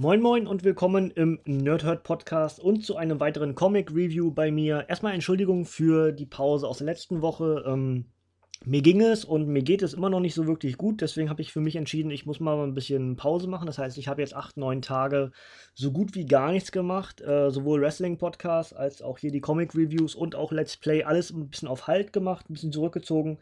Moin 0.00 0.22
Moin 0.22 0.46
und 0.46 0.62
willkommen 0.62 1.10
im 1.10 1.40
Nerdhurt 1.44 2.04
Podcast 2.04 2.60
und 2.60 2.86
zu 2.86 2.94
einem 2.94 3.18
weiteren 3.18 3.56
Comic 3.56 3.90
Review 3.90 4.30
bei 4.30 4.52
mir. 4.52 4.88
Erstmal 4.88 5.12
Entschuldigung 5.12 5.64
für 5.64 6.12
die 6.12 6.24
Pause 6.24 6.68
aus 6.68 6.78
der 6.78 6.84
letzten 6.84 7.20
Woche. 7.20 7.64
Ähm, 7.66 8.04
mir 8.64 8.80
ging 8.80 9.00
es 9.00 9.24
und 9.24 9.48
mir 9.48 9.62
geht 9.62 9.82
es 9.82 9.94
immer 9.94 10.08
noch 10.08 10.20
nicht 10.20 10.34
so 10.34 10.46
wirklich 10.46 10.76
gut. 10.76 11.00
Deswegen 11.00 11.30
habe 11.30 11.42
ich 11.42 11.52
für 11.52 11.60
mich 11.60 11.74
entschieden, 11.74 12.12
ich 12.12 12.26
muss 12.26 12.38
mal 12.38 12.62
ein 12.62 12.74
bisschen 12.74 13.16
Pause 13.16 13.48
machen. 13.48 13.66
Das 13.66 13.78
heißt, 13.78 13.98
ich 13.98 14.06
habe 14.06 14.20
jetzt 14.20 14.36
acht, 14.36 14.56
neun 14.56 14.82
Tage 14.82 15.32
so 15.74 15.90
gut 15.90 16.14
wie 16.14 16.26
gar 16.26 16.52
nichts 16.52 16.70
gemacht. 16.70 17.20
Äh, 17.20 17.50
sowohl 17.50 17.80
Wrestling-Podcasts 17.80 18.74
als 18.74 19.02
auch 19.02 19.18
hier 19.18 19.32
die 19.32 19.40
Comic-Reviews 19.40 20.14
und 20.14 20.36
auch 20.36 20.52
Let's 20.52 20.76
Play. 20.76 21.02
Alles 21.02 21.32
ein 21.32 21.48
bisschen 21.48 21.66
auf 21.66 21.88
Halt 21.88 22.12
gemacht, 22.12 22.48
ein 22.48 22.52
bisschen 22.52 22.70
zurückgezogen. 22.70 23.40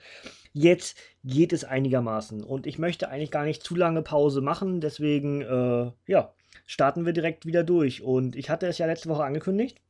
Jetzt 0.55 0.97
geht 1.23 1.53
es 1.53 1.65
einigermaßen. 1.65 2.43
Und 2.43 2.67
ich 2.67 2.79
möchte 2.79 3.11
eigentlich 3.11 3.31
gar 3.31 3.45
nicht 3.45 3.63
zu 3.63 3.77
lange 3.77 4.01
Pause 4.01 4.41
machen. 4.41 4.81
Deswegen, 4.81 5.43
äh, 5.43 5.93
ja, 6.07 6.33
starten 6.67 7.07
wir 7.07 7.13
direkt 7.13 7.47
wieder 7.47 7.65
durch. 7.65 8.03
Und 8.03 8.37
ich 8.37 8.51
hatte 8.51 8.67
es 8.67 8.79
ja 8.79 8.87
letzte 8.87 9.09
Woche 9.09 9.25
angekündigt 9.25 9.81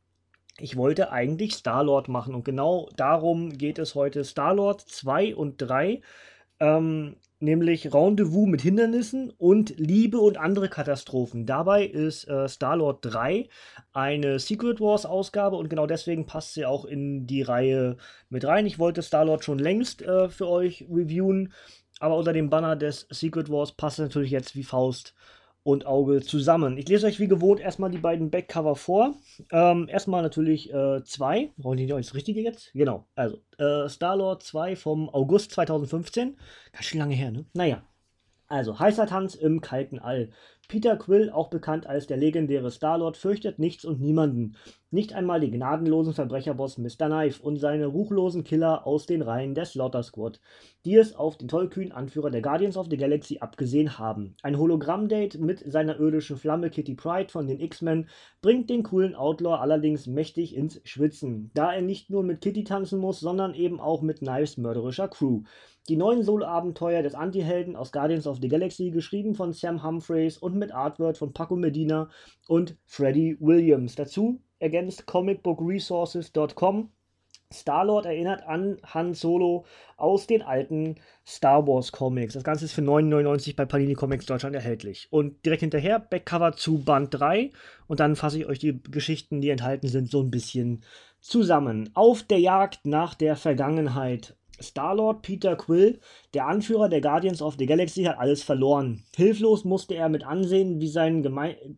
ich 0.58 0.76
wollte 0.76 1.12
eigentlich 1.12 1.54
Star-Lord 1.54 2.08
machen 2.08 2.34
und 2.34 2.44
genau 2.44 2.88
darum 2.96 3.50
geht 3.58 3.78
es 3.78 3.94
heute. 3.94 4.24
Star-Lord 4.24 4.80
2 4.80 5.34
und 5.34 5.58
3, 5.58 6.00
ähm, 6.60 7.16
nämlich 7.40 7.92
Rendezvous 7.92 8.48
mit 8.48 8.62
Hindernissen 8.62 9.30
und 9.30 9.74
Liebe 9.76 10.18
und 10.18 10.38
andere 10.38 10.70
Katastrophen. 10.70 11.44
Dabei 11.44 11.84
ist 11.84 12.26
äh, 12.28 12.48
Star-Lord 12.48 13.00
3 13.02 13.48
eine 13.92 14.38
Secret 14.38 14.80
Wars-Ausgabe 14.80 15.56
und 15.56 15.68
genau 15.68 15.86
deswegen 15.86 16.24
passt 16.24 16.54
sie 16.54 16.64
auch 16.64 16.86
in 16.86 17.26
die 17.26 17.42
Reihe 17.42 17.98
mit 18.30 18.46
rein. 18.46 18.64
Ich 18.64 18.78
wollte 18.78 19.02
Star-Lord 19.02 19.44
schon 19.44 19.58
längst 19.58 20.00
äh, 20.00 20.30
für 20.30 20.48
euch 20.48 20.86
reviewen, 20.90 21.52
aber 22.00 22.16
unter 22.16 22.32
dem 22.32 22.48
Banner 22.48 22.76
des 22.76 23.06
Secret 23.10 23.50
Wars 23.50 23.72
passt 23.72 23.98
es 23.98 24.04
natürlich 24.04 24.30
jetzt 24.30 24.56
wie 24.56 24.64
Faust 24.64 25.14
und 25.66 25.84
Auge 25.84 26.22
zusammen. 26.22 26.78
Ich 26.78 26.88
lese 26.88 27.08
euch 27.08 27.18
wie 27.18 27.26
gewohnt 27.26 27.58
erstmal 27.58 27.90
die 27.90 27.98
beiden 27.98 28.30
Backcover 28.30 28.76
vor. 28.76 29.14
Ähm, 29.50 29.88
erstmal 29.88 30.22
natürlich 30.22 30.72
äh, 30.72 31.02
zwei. 31.02 31.50
Wollen 31.56 31.76
die 31.76 31.88
das 31.88 32.14
Richtige 32.14 32.40
jetzt? 32.40 32.72
Genau. 32.72 33.04
Also, 33.16 33.38
äh, 33.58 33.88
Star-Lord 33.88 34.44
2 34.44 34.76
vom 34.76 35.08
August 35.08 35.50
2015. 35.50 36.36
Ganz 36.72 36.84
schön 36.84 37.00
lange 37.00 37.16
her, 37.16 37.32
ne? 37.32 37.46
Naja. 37.52 37.82
Also, 38.48 38.78
heißer 38.78 39.06
Tanz 39.06 39.34
im 39.34 39.60
kalten 39.60 39.98
All. 39.98 40.30
Peter 40.68 40.96
Quill, 40.96 41.30
auch 41.30 41.48
bekannt 41.48 41.86
als 41.86 42.06
der 42.06 42.16
legendäre 42.16 42.70
Starlord, 42.70 43.16
fürchtet 43.16 43.58
nichts 43.58 43.84
und 43.84 44.00
niemanden. 44.00 44.56
Nicht 44.90 45.12
einmal 45.14 45.40
die 45.40 45.50
gnadenlosen 45.50 46.12
Verbrecherboss 46.12 46.78
Mr. 46.78 47.06
Knife 47.06 47.42
und 47.42 47.58
seine 47.58 47.86
ruchlosen 47.86 48.44
Killer 48.44 48.86
aus 48.86 49.06
den 49.06 49.22
Reihen 49.22 49.54
der 49.54 49.64
Slaughter 49.64 50.02
Squad, 50.02 50.40
die 50.84 50.96
es 50.96 51.14
auf 51.14 51.36
den 51.36 51.48
tollkühnen 51.48 51.92
Anführer 51.92 52.30
der 52.30 52.42
Guardians 52.42 52.76
of 52.76 52.86
the 52.88 52.96
Galaxy 52.96 53.38
abgesehen 53.38 53.98
haben. 53.98 54.36
Ein 54.42 54.58
Hologramm-Date 54.58 55.38
mit 55.38 55.62
seiner 55.70 55.98
irdischen 56.00 56.36
Flamme 56.36 56.70
Kitty 56.70 56.94
Pride 56.94 57.30
von 57.30 57.46
den 57.46 57.60
X-Men 57.60 58.08
bringt 58.42 58.70
den 58.70 58.84
coolen 58.84 59.14
Outlaw 59.14 59.60
allerdings 59.60 60.06
mächtig 60.06 60.54
ins 60.54 60.80
Schwitzen, 60.84 61.50
da 61.54 61.72
er 61.72 61.82
nicht 61.82 62.10
nur 62.10 62.22
mit 62.22 62.40
Kitty 62.40 62.64
tanzen 62.64 62.98
muss, 62.98 63.20
sondern 63.20 63.54
eben 63.54 63.80
auch 63.80 64.02
mit 64.02 64.18
Knives 64.18 64.56
mörderischer 64.56 65.08
Crew. 65.08 65.42
Die 65.88 65.96
neuen 65.96 66.24
Solo-Abenteuer 66.24 67.02
des 67.02 67.14
Anti-Helden 67.14 67.76
aus 67.76 67.92
Guardians 67.92 68.26
of 68.26 68.38
the 68.42 68.48
Galaxy, 68.48 68.90
geschrieben 68.90 69.36
von 69.36 69.52
Sam 69.52 69.84
Humphreys 69.84 70.36
und 70.36 70.56
mit 70.56 70.72
Artwork 70.72 71.16
von 71.16 71.32
Paco 71.32 71.54
Medina 71.54 72.10
und 72.48 72.76
Freddie 72.86 73.36
Williams. 73.38 73.94
Dazu 73.94 74.40
ergänzt 74.58 75.06
comicbookresources.com. 75.06 76.90
Star-Lord 77.52 78.06
erinnert 78.06 78.42
an 78.48 78.78
Han 78.82 79.14
Solo 79.14 79.64
aus 79.96 80.26
den 80.26 80.42
alten 80.42 80.96
Star 81.24 81.64
Wars 81.68 81.92
Comics. 81.92 82.34
Das 82.34 82.42
Ganze 82.42 82.64
ist 82.64 82.72
für 82.72 82.80
9,99 82.80 83.54
bei 83.54 83.64
Panini 83.64 83.94
Comics 83.94 84.26
Deutschland 84.26 84.56
erhältlich. 84.56 85.06
Und 85.10 85.44
direkt 85.44 85.60
hinterher 85.60 86.00
Backcover 86.00 86.54
zu 86.54 86.82
Band 86.82 87.14
3 87.14 87.52
und 87.86 88.00
dann 88.00 88.16
fasse 88.16 88.38
ich 88.38 88.46
euch 88.46 88.58
die 88.58 88.82
Geschichten, 88.82 89.40
die 89.40 89.50
enthalten 89.50 89.86
sind, 89.86 90.10
so 90.10 90.20
ein 90.20 90.32
bisschen 90.32 90.82
zusammen. 91.20 91.90
Auf 91.94 92.24
der 92.24 92.40
Jagd 92.40 92.84
nach 92.84 93.14
der 93.14 93.36
Vergangenheit 93.36 94.34
Star-Lord 94.60 95.22
Peter 95.22 95.56
Quill, 95.56 96.00
der 96.34 96.46
Anführer 96.46 96.88
der 96.88 97.00
Guardians 97.00 97.42
of 97.42 97.56
the 97.58 97.66
Galaxy, 97.66 98.04
hat 98.04 98.18
alles 98.18 98.42
verloren. 98.42 99.04
Hilflos 99.14 99.64
musste 99.64 99.94
er 99.94 100.08
mit 100.08 100.24
ansehen, 100.24 100.80
wie 100.80 100.88
sein 100.88 101.22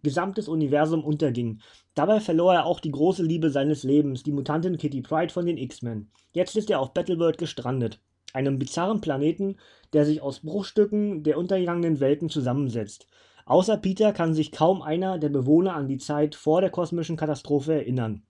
gesamtes 0.02 0.48
Universum 0.48 1.04
unterging. 1.04 1.60
Dabei 1.94 2.20
verlor 2.20 2.54
er 2.54 2.66
auch 2.66 2.80
die 2.80 2.92
große 2.92 3.22
Liebe 3.22 3.50
seines 3.50 3.82
Lebens, 3.82 4.22
die 4.22 4.32
Mutantin 4.32 4.76
Kitty 4.76 5.00
Pryde 5.00 5.32
von 5.32 5.46
den 5.46 5.58
X-Men. 5.58 6.10
Jetzt 6.32 6.56
ist 6.56 6.70
er 6.70 6.80
auf 6.80 6.94
Battleworld 6.94 7.38
gestrandet, 7.38 8.00
einem 8.32 8.58
bizarren 8.58 9.00
Planeten, 9.00 9.56
der 9.92 10.04
sich 10.04 10.22
aus 10.22 10.40
Bruchstücken 10.40 11.22
der 11.22 11.38
untergegangenen 11.38 12.00
Welten 12.00 12.28
zusammensetzt. 12.28 13.06
Außer 13.46 13.78
Peter 13.78 14.12
kann 14.12 14.34
sich 14.34 14.52
kaum 14.52 14.82
einer 14.82 15.18
der 15.18 15.30
Bewohner 15.30 15.74
an 15.74 15.88
die 15.88 15.96
Zeit 15.96 16.34
vor 16.34 16.60
der 16.60 16.70
kosmischen 16.70 17.16
Katastrophe 17.16 17.72
erinnern. 17.72 18.22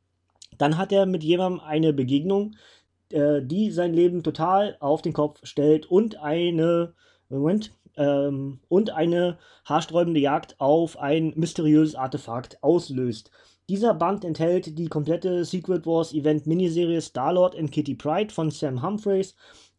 Dann 0.56 0.78
hat 0.78 0.92
er 0.92 1.06
mit 1.06 1.22
jemandem 1.22 1.60
eine 1.60 1.92
Begegnung, 1.92 2.54
äh, 3.12 3.42
die 3.42 3.70
sein 3.70 3.92
Leben 3.92 4.22
total 4.22 4.76
auf 4.80 5.02
den 5.02 5.12
Kopf 5.12 5.40
stellt 5.44 5.86
und 5.86 6.16
eine, 6.22 6.94
Moment, 7.28 7.72
ähm, 7.96 8.60
und 8.68 8.90
eine 8.90 9.38
haarsträubende 9.64 10.20
Jagd 10.20 10.56
auf 10.58 10.98
ein 10.98 11.32
mysteriöses 11.36 11.94
Artefakt 11.94 12.62
auslöst. 12.62 13.30
Dieser 13.68 13.92
Band 13.92 14.24
enthält 14.24 14.78
die 14.78 14.88
komplette 14.88 15.44
Secret 15.44 15.84
Wars 15.84 16.14
Event 16.14 16.46
Miniserie 16.46 17.02
Starlord 17.02 17.54
and 17.56 17.70
Kitty 17.70 17.94
Pride 17.94 18.32
von 18.32 18.50
Sam 18.50 18.82
Humphreys 18.82 19.34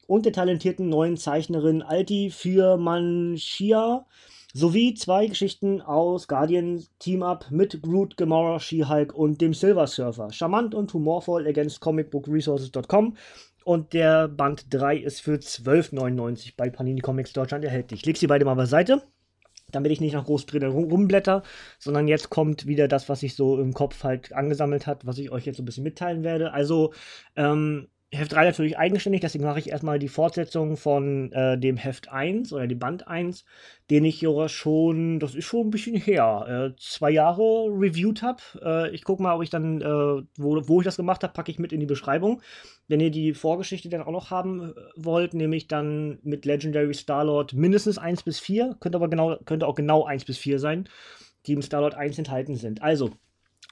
und 0.06 0.26
der 0.26 0.34
talentierten 0.34 0.90
neuen 0.90 1.18
Zeichnerin 1.18 1.82
Alti 1.82 2.30
für 2.30 2.78
Manchia 2.78 4.06
sowie 4.54 4.94
zwei 4.94 5.28
Geschichten 5.28 5.82
aus 5.82 6.28
Guardian 6.28 6.84
Team 7.00 7.24
Up 7.24 7.46
mit 7.52 7.82
Groot, 7.82 8.18
Gamora, 8.18 8.60
She-Hulk 8.60 9.14
und 9.14 9.42
dem 9.42 9.54
Silver 9.54 9.88
Surfer. 9.88 10.32
Charmant 10.32 10.74
und 10.74 10.94
humorvoll 10.94 11.48
against 11.48 11.82
comicbookresources.com 11.82 13.16
und 13.64 13.94
der 13.94 14.28
Band 14.28 14.66
3 14.74 14.98
ist 14.98 15.22
für 15.22 15.36
12,99 15.36 16.54
bei 16.58 16.70
Panini 16.70 17.02
Comics 17.02 17.34
Deutschland 17.34 17.64
erhältlich. 17.64 18.02
Ich 18.02 18.06
leg 18.06 18.18
sie 18.18 18.28
beide 18.28 18.46
mal 18.46 18.56
beiseite, 18.56 19.04
damit 19.72 19.92
ich 19.92 20.02
nicht 20.02 20.14
noch 20.14 20.26
groß 20.26 20.48
drin 20.48 20.64
rumblätter, 20.64 21.44
sondern 21.78 22.08
jetzt 22.08 22.32
kommt 22.32 22.66
wieder 22.66 22.88
das, 22.88 23.10
was 23.10 23.20
sich 23.20 23.36
so 23.36 23.60
im 23.60 23.74
Kopf 23.74 24.04
halt 24.04 24.34
angesammelt 24.34 24.88
hat, 24.88 25.06
was 25.06 25.20
ich 25.20 25.30
euch 25.30 25.46
jetzt 25.46 25.58
so 25.58 25.64
ein 25.64 25.66
bisschen 25.66 25.84
mitteilen 25.84 26.24
werde. 26.24 26.54
Also, 26.54 26.94
ähm, 27.36 27.90
Heft 28.12 28.34
3 28.34 28.46
natürlich 28.46 28.76
eigenständig, 28.76 29.22
deswegen 29.22 29.44
mache 29.44 29.60
ich 29.60 29.70
erstmal 29.70 30.00
die 30.00 30.08
Fortsetzung 30.08 30.78
von 30.78 31.32
äh, 31.32 31.60
dem 31.60 31.78
Heft 31.78 32.12
1 32.12 32.52
oder 32.52 32.66
dem 32.66 32.80
Band 32.80 33.08
1, 33.08 33.46
den 33.92 34.04
ich 34.04 34.20
ja 34.20 34.50
schon, 34.50 35.20
das 35.20 35.36
ist 35.36 35.46
schon 35.46 35.68
ein 35.68 35.70
bisschen 35.70 35.96
her, 35.96 36.72
äh, 36.74 36.80
zwei 36.80 37.12
Jahre 37.12 37.68
reviewed 37.70 38.24
habe. 38.24 38.42
Äh, 38.64 38.96
ich 38.96 39.04
gucke 39.04 39.22
mal, 39.22 39.36
ob 39.36 39.44
ich 39.44 39.52
dann, 39.52 39.82
äh, 39.82 40.24
wo, 40.38 40.68
wo 40.68 40.82
ich 40.82 40.86
das 40.86 40.98
gemacht 40.98 41.22
habe, 41.22 41.34
packe 41.34 41.52
ich 41.52 41.60
mit 41.60 41.72
in 41.72 41.80
die 41.80 41.86
Beschreibung. 41.86 42.42
Wenn 42.88 43.00
ihr 43.00 43.12
die 43.12 43.36
Vorgeschichte 43.36 43.90
dann 43.90 44.02
auch 44.02 44.12
noch 44.12 44.32
haben 44.32 44.72
äh, 44.72 44.74
wollt, 44.96 45.36
nämlich 45.36 45.68
dann 45.68 46.18
mit 46.24 46.46
Legendary 46.46 46.96
Starlord 46.96 47.54
mindestens 47.54 48.00
1 48.00 48.24
bis 48.24 48.40
4, 48.40 48.78
könnte 48.80 48.98
aber 48.98 49.10
genau, 49.10 49.38
könnte 49.46 49.68
auch 49.68 49.76
genau 49.76 50.06
1 50.06 50.26
bis 50.26 50.40
4 50.40 50.58
sein, 50.58 50.90
die 51.46 51.54
im 51.54 51.62
Starlord 51.62 51.94
1 51.94 52.18
enthalten 52.18 52.56
sind. 52.56 52.82
Also, 52.82 53.12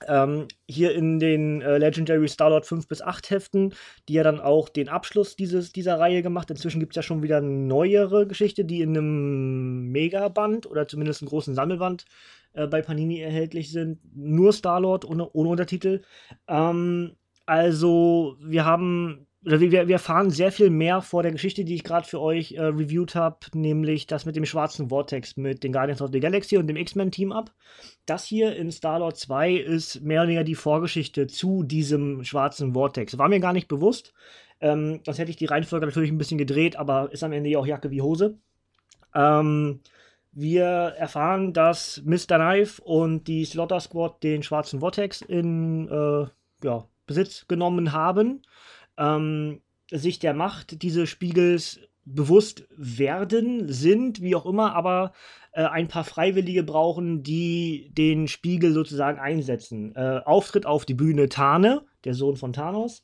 ähm, 0.08 0.48
hier 0.68 0.94
in 0.94 1.20
den 1.20 1.62
äh, 1.62 1.78
Legendary 1.78 2.28
Starlord 2.28 2.66
5 2.66 2.88
bis 2.88 3.02
8 3.02 3.30
Heften, 3.30 3.74
die 4.08 4.14
ja 4.14 4.24
dann 4.24 4.40
auch 4.40 4.70
den 4.70 4.90
Abschluss 4.90 5.36
dieses, 5.36 5.72
dieser 5.72 6.00
Reihe 6.00 6.22
gemacht. 6.22 6.52
Inzwischen 6.52 6.80
gibt 6.80 6.94
es 6.94 6.98
ja 6.98 7.02
schon 7.02 7.24
wieder 7.24 7.42
neuere 7.42 8.28
Geschichte, 8.28 8.66
die 8.66 8.82
in 8.82 8.96
einem 8.96 9.92
Megaband 9.92 10.70
oder 10.70 10.88
zumindest 10.88 11.22
einem 11.22 11.30
großen 11.30 11.56
Sammelband 11.56 12.06
äh, 12.54 12.68
bei 12.68 12.82
Panini 12.82 13.20
erhältlich 13.20 13.72
sind. 13.72 14.00
Nur 14.16 14.54
Starlord 14.54 15.06
ohne, 15.06 15.30
ohne 15.32 15.50
Untertitel. 15.50 16.02
Ähm, 16.48 17.16
also, 17.46 18.38
wir 18.42 18.66
haben 18.66 19.26
oder 19.46 19.60
wir, 19.60 19.72
wir 19.72 19.96
erfahren 19.96 20.32
sehr 20.32 20.52
viel 20.52 20.70
mehr 20.70 21.02
vor 21.02 21.22
der 21.22 21.32
Geschichte, 21.32 21.64
die 21.64 21.76
ich 21.76 21.84
gerade 21.84 22.08
für 22.08 22.20
euch 22.20 22.54
äh, 22.54 22.62
reviewed 22.62 23.14
habe, 23.16 23.38
nämlich 23.54 24.08
das 24.08 24.26
mit 24.26 24.36
dem 24.36 24.46
schwarzen 24.46 24.90
Vortex, 24.90 25.38
mit 25.38 25.64
den 25.64 25.72
Guardians 25.72 26.02
of 26.02 26.10
the 26.12 26.20
Galaxy 26.20 26.58
und 26.58 26.68
dem 26.68 26.76
X-Men-Team-Up. 26.76 27.54
Das 28.06 28.26
hier 28.26 28.56
in 28.56 28.72
Star-Lord 28.72 29.16
2 29.16 29.54
ist 29.54 30.02
mehr 30.02 30.22
oder 30.22 30.30
weniger 30.30 30.44
die 30.44 30.56
Vorgeschichte 30.56 31.28
zu 31.28 31.64
diesem 31.64 32.24
schwarzen 32.24 32.74
Vortex. 32.74 33.18
War 33.18 33.30
mir 33.30 33.40
gar 33.40 33.54
nicht 33.54 33.68
bewusst. 33.68 34.14
Ähm, 34.60 35.02
sonst 35.06 35.20
hätte 35.20 35.30
ich 35.30 35.38
die 35.38 35.46
Reihenfolge 35.46 35.86
natürlich 35.86 36.12
ein 36.12 36.18
bisschen 36.18 36.40
gedreht, 36.40 36.76
aber 36.76 37.12
ist 37.12 37.24
am 37.24 37.32
Ende 37.32 37.50
ja 37.50 37.60
auch 37.60 37.68
Jacke 37.68 37.92
wie 37.92 38.02
Hose. 38.02 38.40
Ähm, 39.14 39.82
wir 40.32 40.66
erfahren, 40.66 41.54
dass 41.54 42.02
Mr. 42.06 42.38
Knife 42.38 42.82
und 42.82 43.28
die 43.28 43.46
Slaughter 43.46 43.80
Squad 43.80 44.24
den 44.24 44.42
schwarzen 44.42 44.80
Vortex 44.80 45.22
in 45.22 45.88
äh, 45.90 46.28
ja, 46.66 46.88
Besitz 47.06 47.48
genommen 47.48 47.92
haben 47.92 48.42
ähm, 48.98 49.62
sich 49.92 50.20
der 50.20 50.34
Macht 50.34 50.82
dieses 50.82 51.10
Spiegels 51.10 51.80
bewusst 52.06 52.68
werden, 52.76 53.68
sind, 53.72 54.22
wie 54.22 54.36
auch 54.36 54.46
immer, 54.46 54.74
aber 54.76 55.12
äh, 55.52 55.64
ein 55.64 55.88
paar 55.88 56.04
Freiwillige 56.04 56.64
brauchen, 56.64 57.24
die 57.24 57.92
den 57.94 58.28
Spiegel 58.28 58.72
sozusagen 58.72 59.20
einsetzen. 59.20 59.94
Äh, 59.96 60.22
Auftritt 60.24 60.66
auf 60.66 60.86
die 60.86 60.94
Bühne 60.94 61.30
Tane, 61.30 61.84
der 62.06 62.14
Sohn 62.14 62.38
von 62.38 62.54
Thanos, 62.54 63.04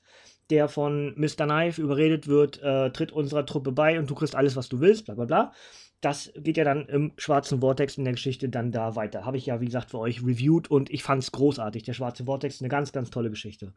der 0.50 0.70
von 0.70 1.14
Mr. 1.18 1.46
Knife 1.46 1.82
überredet 1.82 2.28
wird, 2.28 2.62
äh, 2.62 2.92
tritt 2.92 3.12
unserer 3.12 3.46
Truppe 3.46 3.72
bei 3.72 4.00
und 4.00 4.10
du 4.10 4.16
kriegst 4.16 4.36
alles, 4.36 4.56
was 4.56 4.70
du 4.70 4.80
willst, 4.80 5.06
bla 5.06 5.16
bla 5.16 5.26
bla. 5.26 5.52
das 6.00 6.32
geht 6.36 6.58
ja 6.58 6.64
dann 6.64 6.86
im 6.88 7.14
schwarzen 7.18 7.62
Vortex 7.62 7.98
in 7.98 8.04
der 8.04 8.14
Geschichte 8.14 8.50
dann 8.50 8.72
da 8.72 8.96
weiter. 8.96 9.26
Habe 9.26 9.38
ich 9.38 9.46
ja, 9.46 9.62
wie 9.62 9.66
gesagt, 9.66 9.92
für 9.92 10.00
euch 10.00 10.22
reviewed 10.22 10.70
und 10.70 10.90
ich 10.92 11.02
fand 11.02 11.24
es 11.24 11.32
großartig. 11.32 11.84
Der 11.84 11.94
schwarze 11.94 12.26
Vortex 12.26 12.56
ist 12.56 12.62
eine 12.62 12.70
ganz, 12.70 12.92
ganz 12.92 13.10
tolle 13.10 13.30
Geschichte. 13.30 13.74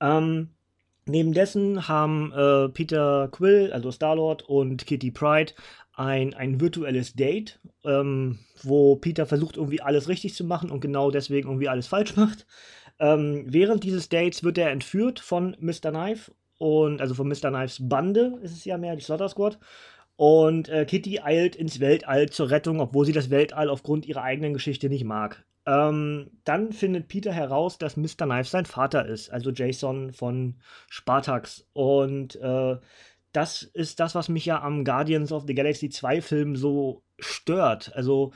Ähm, 0.00 0.55
neben 1.06 1.32
dessen 1.32 1.88
haben 1.88 2.32
äh, 2.32 2.68
Peter 2.68 3.28
Quill, 3.30 3.72
also 3.72 3.90
Star-Lord, 3.90 4.42
und 4.42 4.86
Kitty 4.86 5.10
Pride 5.10 5.52
ein, 5.94 6.34
ein 6.34 6.60
virtuelles 6.60 7.14
Date, 7.14 7.58
ähm, 7.84 8.38
wo 8.62 8.96
Peter 8.96 9.26
versucht, 9.26 9.56
irgendwie 9.56 9.80
alles 9.80 10.08
richtig 10.08 10.34
zu 10.34 10.44
machen 10.44 10.70
und 10.70 10.80
genau 10.80 11.10
deswegen 11.10 11.48
irgendwie 11.48 11.68
alles 11.68 11.86
falsch 11.86 12.16
macht. 12.16 12.46
Ähm, 12.98 13.44
während 13.46 13.84
dieses 13.84 14.08
Dates 14.08 14.44
wird 14.44 14.58
er 14.58 14.70
entführt 14.70 15.20
von 15.20 15.56
Mr. 15.60 15.90
Knife 15.90 16.32
und 16.58 17.00
also 17.00 17.14
von 17.14 17.28
Mr. 17.28 17.50
Knives 17.50 17.78
Bande 17.80 18.38
ist 18.42 18.52
es 18.52 18.64
ja 18.64 18.78
mehr, 18.78 18.96
die 18.96 19.02
Slaughter 19.02 19.28
Squad. 19.28 19.58
Und 20.16 20.70
äh, 20.70 20.86
Kitty 20.86 21.20
eilt 21.20 21.56
ins 21.56 21.78
Weltall 21.80 22.30
zur 22.30 22.50
Rettung, 22.50 22.80
obwohl 22.80 23.04
sie 23.04 23.12
das 23.12 23.28
Weltall 23.28 23.68
aufgrund 23.68 24.06
ihrer 24.06 24.22
eigenen 24.22 24.54
Geschichte 24.54 24.88
nicht 24.88 25.04
mag. 25.04 25.44
Ähm, 25.66 26.30
dann 26.44 26.72
findet 26.72 27.08
Peter 27.08 27.32
heraus, 27.32 27.76
dass 27.78 27.96
Mr. 27.96 28.24
Knife 28.24 28.48
sein 28.48 28.66
Vater 28.66 29.06
ist, 29.06 29.30
also 29.30 29.50
Jason 29.50 30.12
von 30.12 30.54
Spartax. 30.88 31.66
Und 31.72 32.36
äh, 32.36 32.76
das 33.32 33.62
ist 33.62 34.00
das, 34.00 34.14
was 34.14 34.28
mich 34.28 34.46
ja 34.46 34.62
am 34.62 34.84
Guardians 34.84 35.32
of 35.32 35.44
the 35.46 35.54
Galaxy 35.54 35.88
2 35.90 36.22
Film 36.22 36.56
so 36.56 37.02
stört. 37.18 37.92
Also, 37.94 38.32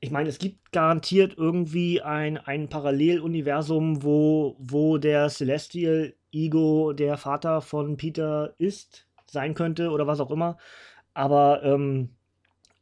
ich 0.00 0.12
meine, 0.12 0.28
es 0.28 0.38
gibt 0.38 0.70
garantiert 0.72 1.34
irgendwie 1.36 2.00
ein, 2.00 2.38
ein 2.38 2.68
Paralleluniversum, 2.68 4.04
wo, 4.04 4.56
wo 4.60 4.98
der 4.98 5.28
Celestial 5.28 6.14
Ego 6.32 6.92
der 6.92 7.16
Vater 7.16 7.60
von 7.60 7.96
Peter 7.96 8.54
ist, 8.58 9.08
sein 9.26 9.54
könnte 9.54 9.90
oder 9.90 10.06
was 10.06 10.20
auch 10.20 10.30
immer. 10.30 10.58
Aber 11.14 11.62
ähm, 11.64 12.10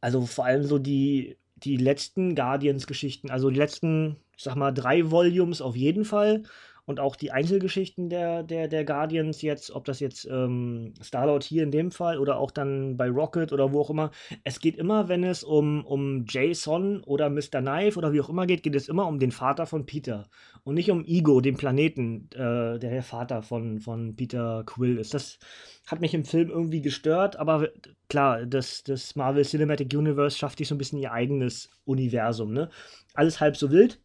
also 0.01 0.25
vor 0.25 0.45
allem 0.45 0.63
so 0.63 0.77
die, 0.77 1.37
die 1.63 1.77
letzten 1.77 2.35
Guardians-Geschichten, 2.35 3.29
also 3.29 3.49
die 3.49 3.57
letzten, 3.57 4.17
ich 4.35 4.43
sag 4.43 4.55
mal, 4.55 4.71
drei 4.71 5.09
Volumes 5.11 5.61
auf 5.61 5.75
jeden 5.75 6.05
Fall 6.05 6.43
und 6.87 7.01
auch 7.01 7.17
die 7.17 7.31
Einzelgeschichten 7.31 8.09
der, 8.09 8.43
der, 8.43 8.69
der 8.69 8.85
Guardians 8.85 9.41
jetzt, 9.41 9.71
ob 9.71 9.83
das 9.83 9.99
jetzt 9.99 10.25
ähm, 10.31 10.93
Star-Lord 11.03 11.43
hier 11.43 11.63
in 11.63 11.69
dem 11.69 11.91
Fall 11.91 12.17
oder 12.17 12.39
auch 12.39 12.49
dann 12.49 12.95
bei 12.95 13.09
Rocket 13.09 13.51
oder 13.51 13.73
wo 13.73 13.81
auch 13.81 13.89
immer, 13.89 14.11
es 14.45 14.61
geht 14.61 14.77
immer, 14.77 15.09
wenn 15.09 15.25
es 15.25 15.43
um, 15.43 15.85
um 15.85 16.23
Jason 16.29 17.03
oder 17.03 17.29
Mr. 17.29 17.59
Knife 17.59 17.97
oder 17.99 18.13
wie 18.13 18.21
auch 18.21 18.29
immer 18.29 18.47
geht, 18.47 18.63
geht 18.63 18.73
es 18.73 18.87
immer 18.87 19.05
um 19.05 19.19
den 19.19 19.33
Vater 19.33 19.65
von 19.65 19.85
Peter 19.85 20.29
und 20.63 20.75
nicht 20.75 20.89
um 20.89 21.03
Ego, 21.03 21.41
den 21.41 21.57
Planeten, 21.57 22.29
äh, 22.33 22.79
der 22.79 22.79
der 22.79 23.03
Vater 23.03 23.43
von, 23.43 23.81
von 23.81 24.15
Peter 24.15 24.63
Quill 24.65 24.97
ist. 24.97 25.13
Das 25.13 25.39
hat 25.87 25.99
mich 25.99 26.13
im 26.13 26.23
Film 26.23 26.49
irgendwie 26.49 26.81
gestört, 26.81 27.35
aber 27.35 27.67
klar, 28.07 28.45
das, 28.45 28.83
das 28.83 29.13
Marvel 29.17 29.43
Cinematic 29.43 29.93
Universe 29.93 30.37
schafft 30.37 30.59
sich 30.59 30.69
so 30.69 30.75
ein 30.75 30.77
bisschen 30.77 30.99
ihr 30.99 31.11
eigenes 31.11 31.69
Universum, 31.83 32.53
ne? 32.53 32.69
Alles 33.13 33.41
halb 33.41 33.57
so 33.57 33.71
wild 33.71 33.99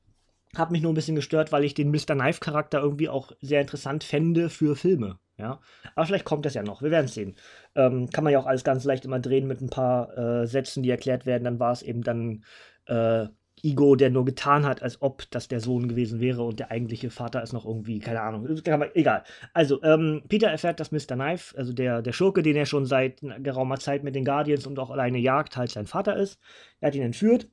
hat 0.56 0.70
mich 0.70 0.82
nur 0.82 0.93
ein 0.93 0.94
bisschen 0.94 1.16
gestört, 1.16 1.52
weil 1.52 1.64
ich 1.64 1.75
den 1.75 1.90
Mr. 1.90 2.14
Knife-Charakter 2.14 2.81
irgendwie 2.81 3.08
auch 3.08 3.32
sehr 3.40 3.60
interessant 3.60 4.04
fände 4.04 4.50
für 4.50 4.76
Filme. 4.76 5.19
Ja, 5.38 5.60
aber 5.94 6.06
vielleicht 6.06 6.26
kommt 6.26 6.44
das 6.44 6.54
ja 6.54 6.62
noch. 6.62 6.82
Wir 6.82 6.90
werden 6.90 7.06
es 7.06 7.14
sehen. 7.14 7.37
Ähm, 7.75 8.10
kann 8.10 8.22
man 8.22 8.32
ja 8.32 8.38
auch 8.38 8.46
alles 8.46 8.64
ganz 8.64 8.84
leicht 8.84 9.04
immer 9.04 9.19
drehen 9.19 9.46
mit 9.46 9.60
ein 9.60 9.70
paar 9.70 10.16
äh, 10.16 10.46
Sätzen, 10.46 10.82
die 10.82 10.90
erklärt 10.90 11.25
werden. 11.26 11.44
Dann 11.44 11.58
war 11.58 11.72
es 11.72 11.82
eben 11.82 12.02
dann 12.02 12.44
äh, 12.87 13.26
Igo, 13.64 13.94
der 13.94 14.10
nur 14.10 14.25
getan 14.25 14.66
hat, 14.66 14.82
als 14.82 15.00
ob 15.00 15.31
das 15.31 15.49
der 15.49 15.60
Sohn 15.60 15.88
gewesen 15.88 16.20
wäre 16.20 16.43
und 16.43 16.58
der 16.58 16.70
eigentliche 16.70 17.10
Vater 17.10 17.43
ist 17.43 17.52
noch 17.52 17.64
irgendwie, 17.64 18.00
keine 18.00 18.20
Ahnung, 18.20 18.49
egal. 18.94 19.22
Also, 19.52 19.82
ähm, 19.84 20.22
Peter 20.28 20.49
erfährt, 20.49 20.81
dass 20.81 20.90
Mr. 20.90 21.14
Knife, 21.14 21.56
also 21.56 21.72
der, 21.72 22.02
der 22.02 22.12
Schurke, 22.12 22.43
den 22.43 22.56
er 22.56 22.66
schon 22.66 22.87
seit 22.87 23.20
geraumer 23.38 23.78
Zeit 23.78 24.02
mit 24.02 24.16
den 24.16 24.25
Guardians 24.25 24.66
und 24.66 24.78
auch 24.78 24.90
alleine 24.90 25.19
jagt, 25.19 25.56
halt 25.56 25.70
sein 25.70 25.87
Vater 25.87 26.16
ist. 26.16 26.40
Er 26.81 26.88
hat 26.88 26.94
ihn 26.96 27.02
entführt 27.02 27.49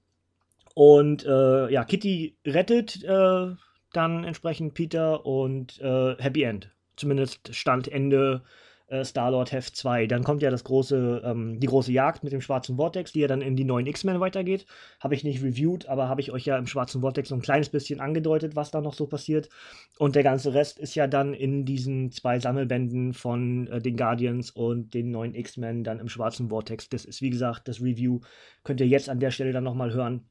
und 0.80 1.26
äh, 1.26 1.70
ja, 1.74 1.84
Kitty 1.84 2.38
rettet 2.48 3.04
äh, 3.04 3.48
dann 3.92 4.24
entsprechend 4.24 4.76
Peter 4.76 5.26
und 5.26 5.78
äh, 5.82 6.16
Happy 6.16 6.44
End. 6.44 6.72
Zumindest 6.96 7.54
Stand 7.54 7.90
Ende 7.90 8.44
äh, 8.88 9.04
Star-Lord 9.04 9.52
Heft 9.52 9.76
2. 9.76 10.08
Dann 10.08 10.24
kommt 10.24 10.42
ja 10.42 10.50
das 10.50 10.64
große, 10.64 11.22
ähm, 11.26 11.60
die 11.60 11.68
große 11.68 11.92
Jagd 11.92 12.24
mit 12.24 12.32
dem 12.32 12.40
schwarzen 12.40 12.78
Vortex, 12.78 13.12
die 13.12 13.20
ja 13.20 13.28
dann 13.28 13.42
in 13.42 13.58
die 13.58 13.66
neuen 13.66 13.88
X-Men 13.88 14.22
weitergeht. 14.22 14.68
Habe 15.02 15.16
ich 15.16 15.26
nicht 15.26 15.44
reviewed, 15.44 15.90
aber 15.90 16.08
habe 16.08 16.22
ich 16.22 16.32
euch 16.32 16.46
ja 16.46 16.58
im 16.58 16.66
schwarzen 16.66 17.02
Vortex 17.02 17.28
so 17.28 17.36
ein 17.36 17.42
kleines 17.42 17.68
bisschen 17.68 18.00
angedeutet, 18.00 18.56
was 18.56 18.72
da 18.72 18.80
noch 18.80 18.94
so 18.94 19.06
passiert. 19.06 19.50
Und 19.98 20.16
der 20.16 20.24
ganze 20.24 20.54
Rest 20.54 20.80
ist 20.80 20.96
ja 20.96 21.08
dann 21.08 21.34
in 21.34 21.66
diesen 21.66 22.14
zwei 22.14 22.40
Sammelbänden 22.40 23.14
von 23.14 23.68
äh, 23.68 23.82
den 23.82 23.98
Guardians 23.98 24.52
und 24.52 24.94
den 24.94 25.12
neuen 25.12 25.36
X-Men 25.36 25.84
dann 25.84 26.00
im 26.00 26.08
schwarzen 26.08 26.48
Vortex. 26.48 26.88
Das 26.88 27.04
ist, 27.04 27.22
wie 27.22 27.32
gesagt, 27.32 27.68
das 27.68 27.82
Review 27.82 28.22
könnt 28.64 28.80
ihr 28.80 28.88
jetzt 28.88 29.10
an 29.10 29.20
der 29.20 29.32
Stelle 29.32 29.52
dann 29.52 29.66
nochmal 29.66 29.92
hören 29.92 30.24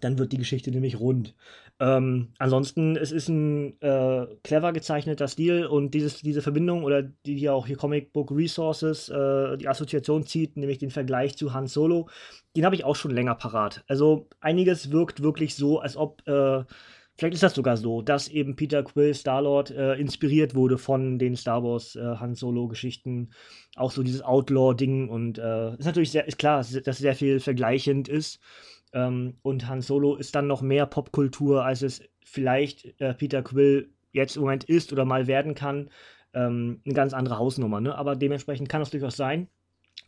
dann 0.00 0.18
wird 0.18 0.32
die 0.32 0.38
Geschichte 0.38 0.70
nämlich 0.70 1.00
rund. 1.00 1.34
Ähm, 1.80 2.28
ansonsten, 2.38 2.96
es 2.96 3.10
ist 3.10 3.28
ein 3.28 3.80
äh, 3.80 4.26
clever 4.44 4.72
gezeichneter 4.72 5.26
Stil 5.28 5.66
und 5.66 5.92
dieses, 5.94 6.20
diese 6.20 6.42
Verbindung 6.42 6.84
oder 6.84 7.02
die 7.02 7.36
hier 7.36 7.54
auch 7.54 7.66
hier 7.66 7.76
Comic 7.76 8.12
Book 8.12 8.30
Resources 8.30 9.08
äh, 9.08 9.56
die 9.56 9.66
Assoziation 9.66 10.24
zieht, 10.26 10.56
nämlich 10.56 10.78
den 10.78 10.90
Vergleich 10.90 11.36
zu 11.36 11.52
Han 11.52 11.66
Solo, 11.66 12.08
den 12.56 12.64
habe 12.64 12.74
ich 12.74 12.84
auch 12.84 12.96
schon 12.96 13.10
länger 13.12 13.34
parat. 13.34 13.82
Also 13.88 14.28
einiges 14.40 14.90
wirkt 14.92 15.22
wirklich 15.22 15.54
so, 15.54 15.80
als 15.80 15.96
ob, 15.96 16.26
äh, 16.28 16.64
vielleicht 17.16 17.34
ist 17.34 17.42
das 17.42 17.54
sogar 17.54 17.76
so, 17.76 18.02
dass 18.02 18.28
eben 18.28 18.56
Peter 18.56 18.82
Quill, 18.82 19.14
Star-Lord, 19.14 19.70
äh, 19.70 19.94
inspiriert 19.94 20.54
wurde 20.54 20.76
von 20.78 21.18
den 21.18 21.34
Star 21.34 21.64
Wars 21.64 21.96
äh, 21.96 22.16
Han 22.16 22.34
Solo-Geschichten. 22.34 23.30
Auch 23.76 23.90
so 23.90 24.02
dieses 24.02 24.22
Outlaw-Ding 24.22 25.08
und 25.08 25.38
äh, 25.38 25.76
ist 25.76 25.86
natürlich 25.86 26.10
sehr, 26.10 26.28
ist 26.28 26.38
klar, 26.38 26.64
dass 26.84 26.98
sehr 26.98 27.14
viel 27.14 27.40
vergleichend 27.40 28.08
ist. 28.08 28.38
Ähm, 28.92 29.36
und 29.42 29.68
Han 29.68 29.80
Solo 29.80 30.16
ist 30.16 30.34
dann 30.34 30.46
noch 30.46 30.62
mehr 30.62 30.86
Popkultur, 30.86 31.64
als 31.64 31.82
es 31.82 32.02
vielleicht 32.24 33.00
äh, 33.00 33.14
Peter 33.14 33.42
Quill 33.42 33.90
jetzt 34.12 34.36
im 34.36 34.42
Moment 34.42 34.64
ist 34.64 34.92
oder 34.92 35.04
mal 35.04 35.26
werden 35.26 35.54
kann. 35.54 35.90
Ähm, 36.32 36.80
eine 36.84 36.94
ganz 36.94 37.12
andere 37.12 37.38
Hausnummer, 37.38 37.80
ne? 37.80 37.94
Aber 37.96 38.16
dementsprechend 38.16 38.68
kann 38.68 38.82
es 38.82 38.90
durchaus 38.90 39.16
sein, 39.16 39.48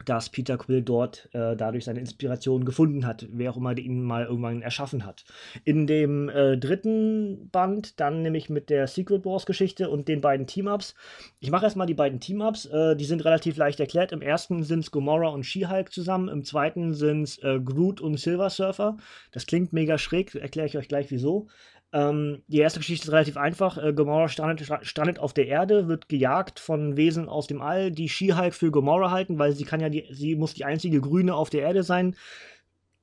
dass 0.05 0.31
Peter 0.31 0.59
Quill 0.59 0.83
dort 0.83 1.29
äh, 1.33 1.57
dadurch 1.57 1.85
seine 1.85 2.01
Inspiration 2.01 2.65
gefunden 2.65 3.07
hat, 3.07 3.27
wer 3.31 3.51
auch 3.51 3.57
immer 3.57 3.77
ihn 3.77 4.03
mal 4.03 4.25
irgendwann 4.25 4.63
erschaffen 4.63 5.07
hat. 5.07 5.25
In 5.65 5.87
dem 5.87 6.29
äh, 6.29 6.57
dritten 6.57 7.49
Band, 7.51 8.01
dann 8.01 8.23
nämlich 8.23 8.51
mit 8.51 8.71
der 8.71 8.87
Secret 8.87 9.25
Wars 9.25 9.47
Geschichte 9.47 9.91
und 9.91 10.09
den 10.09 10.21
beiden 10.21 10.47
Team-Ups. 10.47 10.95
Ich 11.41 11.51
mache 11.51 11.65
erstmal 11.65 11.87
die 11.87 11.95
beiden 11.95 12.21
Team-Ups, 12.21 12.67
äh, 12.67 12.97
die 12.97 13.05
sind 13.05 13.25
relativ 13.25 13.57
leicht 13.57 13.81
erklärt. 13.81 14.13
Im 14.13 14.23
ersten 14.23 14.63
sind 14.63 14.81
es 14.81 14.91
Gomorra 14.91 15.29
und 15.29 15.45
She-Hulk 15.45 15.93
zusammen, 15.93 16.29
im 16.29 16.45
zweiten 16.45 16.95
sind 16.95 17.23
es 17.23 17.39
äh, 17.43 17.61
Groot 17.61 18.01
und 18.01 18.19
Silver 18.19 18.51
Surfer. 18.51 18.97
Das 19.33 19.47
klingt 19.47 19.73
mega 19.73 19.99
schräg, 19.99 20.35
erkläre 20.35 20.67
ich 20.67 20.79
euch 20.79 20.89
gleich 20.89 21.11
wieso. 21.11 21.49
Ähm, 21.93 22.43
die 22.47 22.59
erste 22.59 22.81
Geschichte 22.81 23.07
ist 23.07 23.13
relativ 23.13 23.37
einfach. 23.37 23.77
Äh, 23.77 23.93
Gomorra 23.93 24.29
strandet, 24.29 24.67
strandet, 24.83 25.19
auf 25.19 25.35
der 25.35 25.47
Erde, 25.47 25.89
wird 25.89 26.09
gejagt 26.09 26.59
von 26.59 26.97
Wesen 26.97 27.29
aus 27.29 27.47
dem 27.47 27.61
All, 27.61 27.91
die 27.91 28.09
She-Hulk 28.09 28.55
für 28.55 28.71
Gomorra 28.71 29.11
halten, 29.11 29.39
weil 29.39 29.53
sie 29.53 29.65
kann 29.65 29.81
ja 29.81 29.91
die, 29.91 30.07
sie 30.11 30.35
muss 30.35 30.55
die 30.55 30.65
einzige 30.65 31.01
Grüne 31.01 31.35
auf 31.35 31.51
der 31.51 31.63
Erde 31.63 31.83
sein. 31.83 32.17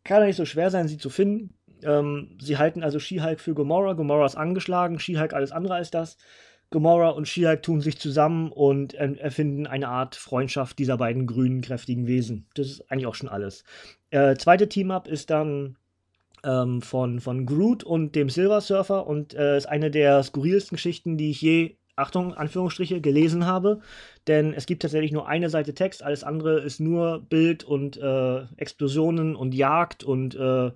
Kann 0.03 0.21
ja 0.21 0.27
nicht 0.27 0.37
so 0.37 0.45
schwer 0.45 0.71
sein, 0.71 0.87
sie 0.87 0.97
zu 0.97 1.09
finden. 1.09 1.53
Ähm, 1.83 2.37
sie 2.41 2.57
halten 2.57 2.83
also 2.83 2.99
She-Hulk 2.99 3.39
für 3.39 3.53
Gomorra. 3.53 3.93
Gomorra 3.93 4.25
ist 4.25 4.35
angeschlagen, 4.35 4.99
She-Hulk 4.99 5.33
alles 5.33 5.51
andere 5.51 5.75
als 5.75 5.91
das. 5.91 6.17
Gomorra 6.71 7.09
und 7.09 7.27
She-Hulk 7.27 7.61
tun 7.61 7.81
sich 7.81 7.99
zusammen 7.99 8.51
und 8.51 8.95
äh, 8.95 9.13
erfinden 9.17 9.67
eine 9.67 9.87
Art 9.87 10.15
Freundschaft 10.15 10.79
dieser 10.79 10.97
beiden 10.97 11.27
grünen, 11.27 11.61
kräftigen 11.61 12.07
Wesen. 12.07 12.47
Das 12.55 12.67
ist 12.67 12.91
eigentlich 12.91 13.07
auch 13.07 13.15
schon 13.15 13.29
alles. 13.29 13.63
Äh, 14.09 14.35
zweite 14.35 14.67
Team-Up 14.67 15.07
ist 15.07 15.29
dann 15.29 15.77
ähm, 16.43 16.81
von, 16.81 17.19
von 17.19 17.45
Groot 17.45 17.83
und 17.83 18.15
dem 18.15 18.29
Silver 18.29 18.61
Surfer 18.61 19.07
und 19.07 19.33
äh, 19.33 19.57
ist 19.57 19.67
eine 19.67 19.91
der 19.91 20.23
skurrilsten 20.23 20.75
Geschichten, 20.75 21.17
die 21.17 21.31
ich 21.31 21.41
je, 21.41 21.77
Achtung, 21.95 22.33
Anführungsstriche, 22.33 23.01
gelesen 23.01 23.45
habe. 23.45 23.81
Denn 24.27 24.53
es 24.53 24.65
gibt 24.65 24.81
tatsächlich 24.81 25.11
nur 25.11 25.27
eine 25.27 25.49
Seite 25.49 25.73
Text, 25.73 26.01
alles 26.01 26.23
andere 26.23 26.61
ist 26.61 26.79
nur 26.79 27.21
Bild 27.21 27.63
und 27.63 27.97
äh, 27.97 28.43
Explosionen 28.57 29.35
und 29.35 29.53
Jagd 29.53 30.03
und 30.03 30.35
äh, 30.35 30.71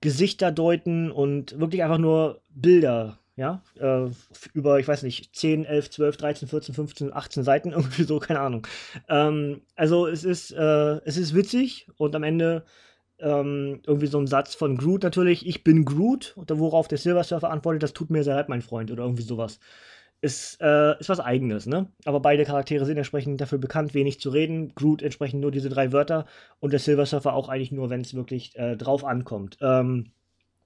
Gesichter 0.00 0.52
deuten 0.52 1.10
und 1.10 1.58
wirklich 1.58 1.82
einfach 1.82 1.98
nur 1.98 2.42
Bilder. 2.50 3.18
Ja, 3.34 3.62
äh, 3.80 4.10
über, 4.52 4.78
ich 4.78 4.86
weiß 4.86 5.04
nicht, 5.04 5.34
10, 5.34 5.64
11, 5.64 5.88
12, 5.88 6.16
13, 6.18 6.48
14, 6.48 6.74
15, 6.74 7.12
18 7.14 7.42
Seiten, 7.44 7.70
irgendwie 7.72 8.02
so, 8.02 8.18
keine 8.18 8.40
Ahnung. 8.40 8.66
Ähm, 9.08 9.62
also 9.74 10.06
es 10.06 10.24
ist, 10.24 10.50
äh, 10.52 11.00
es 11.06 11.16
ist 11.16 11.34
witzig 11.34 11.88
und 11.96 12.14
am 12.14 12.24
Ende 12.24 12.64
ähm, 13.22 13.80
irgendwie 13.86 14.06
so 14.06 14.18
ein 14.18 14.26
Satz 14.26 14.54
von 14.54 14.76
Groot 14.76 15.02
natürlich, 15.02 15.46
ich 15.46 15.64
bin 15.64 15.84
Groot, 15.84 16.34
worauf 16.36 16.88
der 16.88 16.98
Silver 16.98 17.24
Surfer 17.24 17.50
antwortet, 17.50 17.82
das 17.82 17.92
tut 17.92 18.10
mir 18.10 18.24
sehr 18.24 18.34
leid, 18.34 18.48
mein 18.48 18.62
Freund, 18.62 18.90
oder 18.90 19.04
irgendwie 19.04 19.22
sowas. 19.22 19.58
Ist, 20.20 20.60
äh, 20.60 20.98
ist 21.00 21.08
was 21.08 21.18
Eigenes, 21.18 21.66
ne? 21.66 21.88
Aber 22.04 22.20
beide 22.20 22.44
Charaktere 22.44 22.84
sind 22.84 22.96
entsprechend 22.96 23.40
dafür 23.40 23.58
bekannt, 23.58 23.92
wenig 23.92 24.20
zu 24.20 24.30
reden. 24.30 24.72
Groot 24.76 25.02
entsprechend 25.02 25.40
nur 25.40 25.50
diese 25.50 25.68
drei 25.68 25.90
Wörter 25.92 26.26
und 26.60 26.72
der 26.72 26.78
Silver 26.78 27.06
Surfer 27.06 27.34
auch 27.34 27.48
eigentlich 27.48 27.72
nur, 27.72 27.90
wenn 27.90 28.02
es 28.02 28.14
wirklich 28.14 28.56
äh, 28.56 28.76
drauf 28.76 29.04
ankommt. 29.04 29.58
Ähm, 29.60 30.12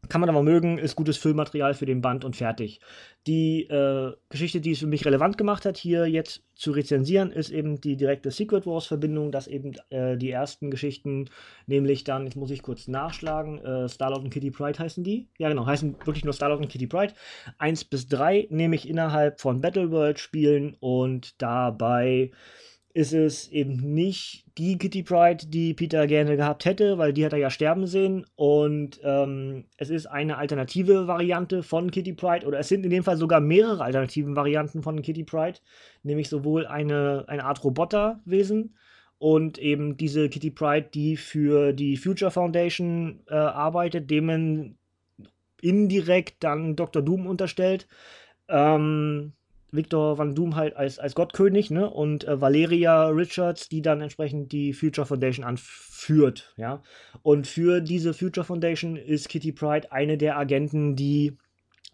kann 0.08 0.20
man 0.20 0.30
aber 0.30 0.42
mögen, 0.42 0.78
ist 0.78 0.96
gutes 0.96 1.16
Füllmaterial 1.16 1.74
für 1.74 1.86
den 1.86 2.00
Band 2.00 2.24
und 2.24 2.36
fertig. 2.36 2.80
Die 3.26 3.64
äh, 3.64 4.12
Geschichte, 4.28 4.60
die 4.60 4.72
es 4.72 4.78
für 4.78 4.86
mich 4.86 5.04
relevant 5.04 5.36
gemacht 5.36 5.64
hat, 5.64 5.76
hier 5.76 6.06
jetzt 6.06 6.42
zu 6.54 6.70
rezensieren, 6.70 7.32
ist 7.32 7.50
eben 7.50 7.80
die 7.80 7.96
direkte 7.96 8.30
Secret 8.30 8.66
Wars-Verbindung, 8.66 9.32
dass 9.32 9.46
eben 9.46 9.72
äh, 9.90 10.16
die 10.16 10.30
ersten 10.30 10.70
Geschichten, 10.70 11.28
nämlich 11.66 12.04
dann, 12.04 12.24
jetzt 12.24 12.36
muss 12.36 12.50
ich 12.50 12.62
kurz 12.62 12.88
nachschlagen, 12.88 13.58
äh, 13.58 13.88
Starlord 13.88 14.24
und 14.24 14.30
Kitty 14.30 14.50
Pride 14.50 14.78
heißen 14.78 15.02
die. 15.02 15.28
Ja, 15.38 15.48
genau, 15.48 15.66
heißen 15.66 15.96
wirklich 16.04 16.24
nur 16.24 16.34
Starlord 16.34 16.60
und 16.60 16.68
Kitty 16.68 16.86
Pride. 16.86 17.14
Eins 17.58 17.84
bis 17.84 18.08
drei 18.08 18.46
nämlich 18.50 18.88
innerhalb 18.88 19.40
von 19.40 19.60
Battleworld 19.60 20.18
spielen 20.18 20.76
und 20.80 21.40
dabei 21.42 22.30
ist 22.96 23.12
es 23.12 23.48
eben 23.52 23.76
nicht 23.92 24.46
die 24.56 24.78
Kitty 24.78 25.02
Pride, 25.02 25.46
die 25.48 25.74
Peter 25.74 26.06
gerne 26.06 26.34
gehabt 26.38 26.64
hätte, 26.64 26.96
weil 26.96 27.12
die 27.12 27.26
hat 27.26 27.34
er 27.34 27.38
ja 27.38 27.50
sterben 27.50 27.86
sehen. 27.86 28.24
Und 28.36 28.98
ähm, 29.04 29.66
es 29.76 29.90
ist 29.90 30.06
eine 30.06 30.38
alternative 30.38 31.06
Variante 31.06 31.62
von 31.62 31.90
Kitty 31.90 32.14
Pride, 32.14 32.46
oder 32.46 32.58
es 32.58 32.68
sind 32.68 32.84
in 32.84 32.90
dem 32.90 33.04
Fall 33.04 33.18
sogar 33.18 33.40
mehrere 33.40 33.84
alternativen 33.84 34.34
Varianten 34.34 34.82
von 34.82 35.02
Kitty 35.02 35.24
Pride, 35.24 35.58
nämlich 36.04 36.30
sowohl 36.30 36.66
eine, 36.66 37.24
eine 37.28 37.44
Art 37.44 37.62
Roboterwesen 37.62 38.74
und 39.18 39.58
eben 39.58 39.98
diese 39.98 40.30
Kitty 40.30 40.50
Pride, 40.50 40.88
die 40.94 41.18
für 41.18 41.74
die 41.74 41.98
Future 41.98 42.30
Foundation 42.30 43.20
äh, 43.28 43.34
arbeitet, 43.34 44.10
dem 44.10 44.24
man 44.24 44.78
indirekt 45.60 46.36
dann 46.40 46.76
Dr. 46.76 47.02
Doom 47.02 47.26
unterstellt. 47.26 47.88
Ähm, 48.48 49.34
Victor 49.76 50.18
Van 50.18 50.34
Doom 50.34 50.56
halt 50.56 50.76
als, 50.76 50.98
als 50.98 51.14
Gottkönig, 51.14 51.70
ne? 51.70 51.88
Und 51.88 52.24
äh, 52.24 52.40
Valeria 52.40 53.08
Richards, 53.08 53.68
die 53.68 53.82
dann 53.82 54.00
entsprechend 54.00 54.52
die 54.52 54.72
Future 54.72 55.06
Foundation 55.06 55.44
anführt, 55.44 56.52
ja. 56.56 56.82
Und 57.22 57.46
für 57.46 57.80
diese 57.80 58.14
Future 58.14 58.44
Foundation 58.44 58.96
ist 58.96 59.28
Kitty 59.28 59.52
Pride 59.52 59.92
eine 59.92 60.18
der 60.18 60.38
Agenten, 60.38 60.96
die 60.96 61.36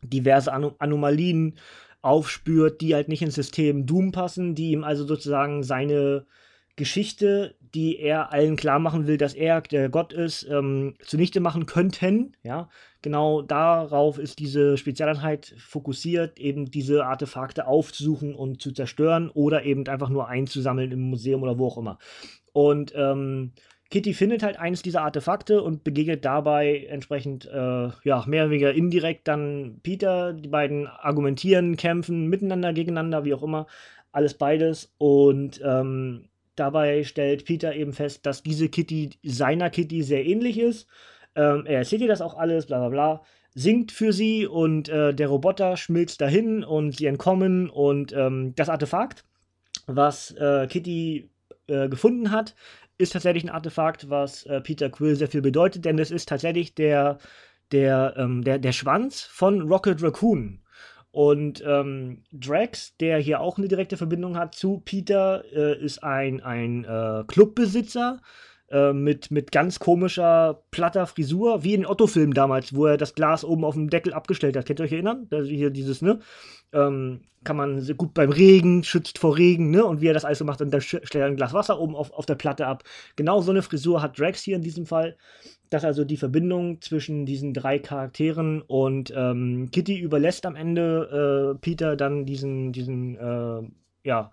diverse 0.02 0.52
Anom 0.52 0.74
Anomalien 0.78 1.54
aufspürt, 2.00 2.80
die 2.80 2.94
halt 2.94 3.08
nicht 3.08 3.22
ins 3.22 3.36
System 3.36 3.86
Doom 3.86 4.10
passen, 4.10 4.54
die 4.54 4.72
ihm 4.72 4.82
also 4.82 5.06
sozusagen 5.06 5.62
seine 5.62 6.26
Geschichte, 6.74 7.54
die 7.74 7.98
er 7.98 8.32
allen 8.32 8.56
klar 8.56 8.78
machen 8.78 9.06
will, 9.06 9.18
dass 9.18 9.34
er 9.34 9.60
der 9.60 9.88
Gott 9.88 10.12
ist, 10.12 10.46
ähm, 10.50 10.94
zunichte 11.04 11.40
machen 11.40 11.66
könnten. 11.66 12.34
Ja, 12.42 12.68
genau 13.02 13.42
darauf 13.42 14.18
ist 14.18 14.38
diese 14.38 14.76
Spezialeinheit 14.76 15.54
fokussiert, 15.58 16.38
eben 16.38 16.70
diese 16.70 17.04
Artefakte 17.04 17.66
aufzusuchen 17.66 18.34
und 18.34 18.62
zu 18.62 18.72
zerstören 18.72 19.30
oder 19.30 19.64
eben 19.64 19.86
einfach 19.88 20.08
nur 20.08 20.28
einzusammeln 20.28 20.92
im 20.92 21.02
Museum 21.02 21.42
oder 21.42 21.58
wo 21.58 21.66
auch 21.66 21.78
immer. 21.78 21.98
Und 22.52 22.92
ähm, 22.96 23.52
Kitty 23.90 24.14
findet 24.14 24.42
halt 24.42 24.58
eines 24.58 24.80
dieser 24.82 25.02
Artefakte 25.02 25.62
und 25.62 25.84
begegnet 25.84 26.24
dabei 26.24 26.86
entsprechend, 26.88 27.44
äh, 27.46 27.90
ja, 28.04 28.24
mehr 28.26 28.44
oder 28.44 28.50
weniger 28.50 28.72
indirekt 28.72 29.28
dann 29.28 29.80
Peter. 29.82 30.32
Die 30.32 30.48
beiden 30.48 30.86
argumentieren, 30.86 31.76
kämpfen 31.76 32.28
miteinander, 32.28 32.72
gegeneinander, 32.72 33.24
wie 33.24 33.34
auch 33.34 33.42
immer. 33.42 33.66
Alles 34.10 34.34
beides. 34.34 34.94
Und 34.98 35.60
ähm, 35.62 36.28
Dabei 36.54 37.02
stellt 37.04 37.46
Peter 37.46 37.74
eben 37.74 37.92
fest, 37.94 38.26
dass 38.26 38.42
diese 38.42 38.68
Kitty 38.68 39.10
seiner 39.22 39.70
Kitty 39.70 40.02
sehr 40.02 40.26
ähnlich 40.26 40.58
ist. 40.58 40.86
Ähm, 41.34 41.64
er 41.66 41.78
erzählt 41.78 42.02
ihr 42.02 42.08
das 42.08 42.20
auch 42.20 42.36
alles, 42.36 42.66
bla 42.66 42.78
bla 42.78 42.88
bla. 42.88 43.22
Singt 43.54 43.92
für 43.92 44.12
sie 44.12 44.46
und 44.46 44.88
äh, 44.88 45.14
der 45.14 45.28
Roboter 45.28 45.76
schmilzt 45.76 46.20
dahin 46.20 46.64
und 46.64 46.96
sie 46.96 47.06
entkommen. 47.06 47.68
Und 47.68 48.12
ähm, 48.12 48.54
das 48.56 48.68
Artefakt, 48.68 49.24
was 49.86 50.30
äh, 50.32 50.66
Kitty 50.68 51.30
äh, 51.66 51.88
gefunden 51.88 52.30
hat, 52.30 52.54
ist 52.98 53.12
tatsächlich 53.12 53.44
ein 53.44 53.50
Artefakt, 53.50 54.08
was 54.08 54.44
äh, 54.46 54.60
Peter 54.60 54.88
Quill 54.88 55.16
sehr 55.16 55.28
viel 55.28 55.42
bedeutet, 55.42 55.84
denn 55.84 55.98
es 55.98 56.10
ist 56.10 56.28
tatsächlich 56.28 56.74
der, 56.74 57.18
der, 57.72 58.14
ähm, 58.16 58.42
der, 58.42 58.58
der 58.58 58.72
Schwanz 58.72 59.22
von 59.22 59.62
Rocket 59.62 60.02
Raccoon. 60.02 60.60
Und 61.10 61.62
ähm, 61.66 62.22
Drax, 62.32 62.96
der 62.96 63.18
hier 63.18 63.40
auch 63.40 63.58
eine 63.58 63.68
direkte 63.68 63.98
Verbindung 63.98 64.38
hat 64.38 64.54
zu 64.54 64.80
Peter, 64.82 65.44
äh, 65.52 65.78
ist 65.78 66.02
ein, 66.02 66.42
ein 66.42 66.84
äh, 66.84 67.24
Clubbesitzer 67.26 68.20
äh, 68.72 68.92
mit, 68.92 69.30
mit 69.30 69.52
ganz 69.52 69.78
komischer, 69.78 70.62
platter 70.70 71.06
Frisur, 71.06 71.62
wie 71.62 71.74
in 71.74 71.86
Otto-Film 71.86 72.34
damals, 72.34 72.74
wo 72.74 72.86
er 72.86 72.96
das 72.96 73.14
Glas 73.14 73.44
oben 73.44 73.64
auf 73.64 73.74
dem 73.74 73.90
Deckel 73.90 74.12
abgestellt 74.12 74.56
hat. 74.56 74.66
Könnt 74.66 74.80
ihr 74.80 74.84
euch 74.84 74.92
erinnern? 74.92 75.28
Also 75.30 75.48
hier 75.48 75.70
dieses, 75.70 76.02
ne? 76.02 76.18
Ähm, 76.72 77.20
kann 77.44 77.56
man 77.56 77.84
gut 77.96 78.14
beim 78.14 78.30
Regen, 78.30 78.84
schützt 78.84 79.18
vor 79.18 79.36
Regen, 79.36 79.70
ne? 79.70 79.84
Und 79.84 80.00
wie 80.00 80.06
er 80.06 80.14
das 80.14 80.24
alles 80.24 80.38
so 80.38 80.44
macht, 80.44 80.62
und 80.62 80.72
dann 80.72 80.80
stellt 80.80 81.14
er 81.14 81.26
ein 81.26 81.36
Glas 81.36 81.52
Wasser 81.52 81.78
oben 81.78 81.94
auf, 81.94 82.12
auf 82.12 82.26
der 82.26 82.36
Platte 82.36 82.66
ab. 82.66 82.84
Genau 83.16 83.40
so 83.40 83.50
eine 83.50 83.62
Frisur 83.62 84.00
hat 84.00 84.18
Drax 84.18 84.42
hier 84.42 84.56
in 84.56 84.62
diesem 84.62 84.86
Fall 84.86 85.16
dass 85.72 85.84
also 85.84 86.04
die 86.04 86.16
Verbindung 86.16 86.80
zwischen 86.82 87.24
diesen 87.24 87.54
drei 87.54 87.78
Charakteren 87.78 88.60
und 88.60 89.12
ähm, 89.16 89.70
Kitty 89.72 89.98
überlässt 89.98 90.44
am 90.44 90.54
Ende 90.54 91.54
äh, 91.54 91.58
Peter 91.58 91.96
dann 91.96 92.26
diesen, 92.26 92.72
diesen 92.72 93.16
äh, 93.16 93.62
ja, 94.04 94.30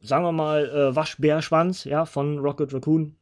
sagen 0.00 0.24
wir 0.24 0.32
mal, 0.32 0.68
äh, 0.68 0.96
Waschbärschwanz 0.96 1.84
ja, 1.84 2.06
von 2.06 2.38
Rocket 2.38 2.72
Raccoon, 2.72 3.16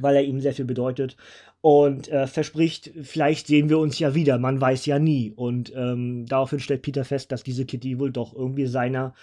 weil 0.00 0.16
er 0.16 0.24
ihm 0.24 0.40
sehr 0.40 0.54
viel 0.54 0.64
bedeutet 0.64 1.16
und 1.60 2.08
äh, 2.08 2.26
verspricht, 2.26 2.92
vielleicht 3.02 3.48
sehen 3.48 3.68
wir 3.68 3.78
uns 3.78 3.98
ja 3.98 4.14
wieder, 4.14 4.38
man 4.38 4.60
weiß 4.60 4.86
ja 4.86 4.98
nie. 4.98 5.32
Und 5.34 5.72
ähm, 5.74 6.24
daraufhin 6.26 6.60
stellt 6.60 6.82
Peter 6.82 7.04
fest, 7.04 7.32
dass 7.32 7.42
diese 7.42 7.64
Kitty 7.66 7.98
wohl 7.98 8.12
doch 8.12 8.34
irgendwie 8.34 8.66
seiner 8.66 9.14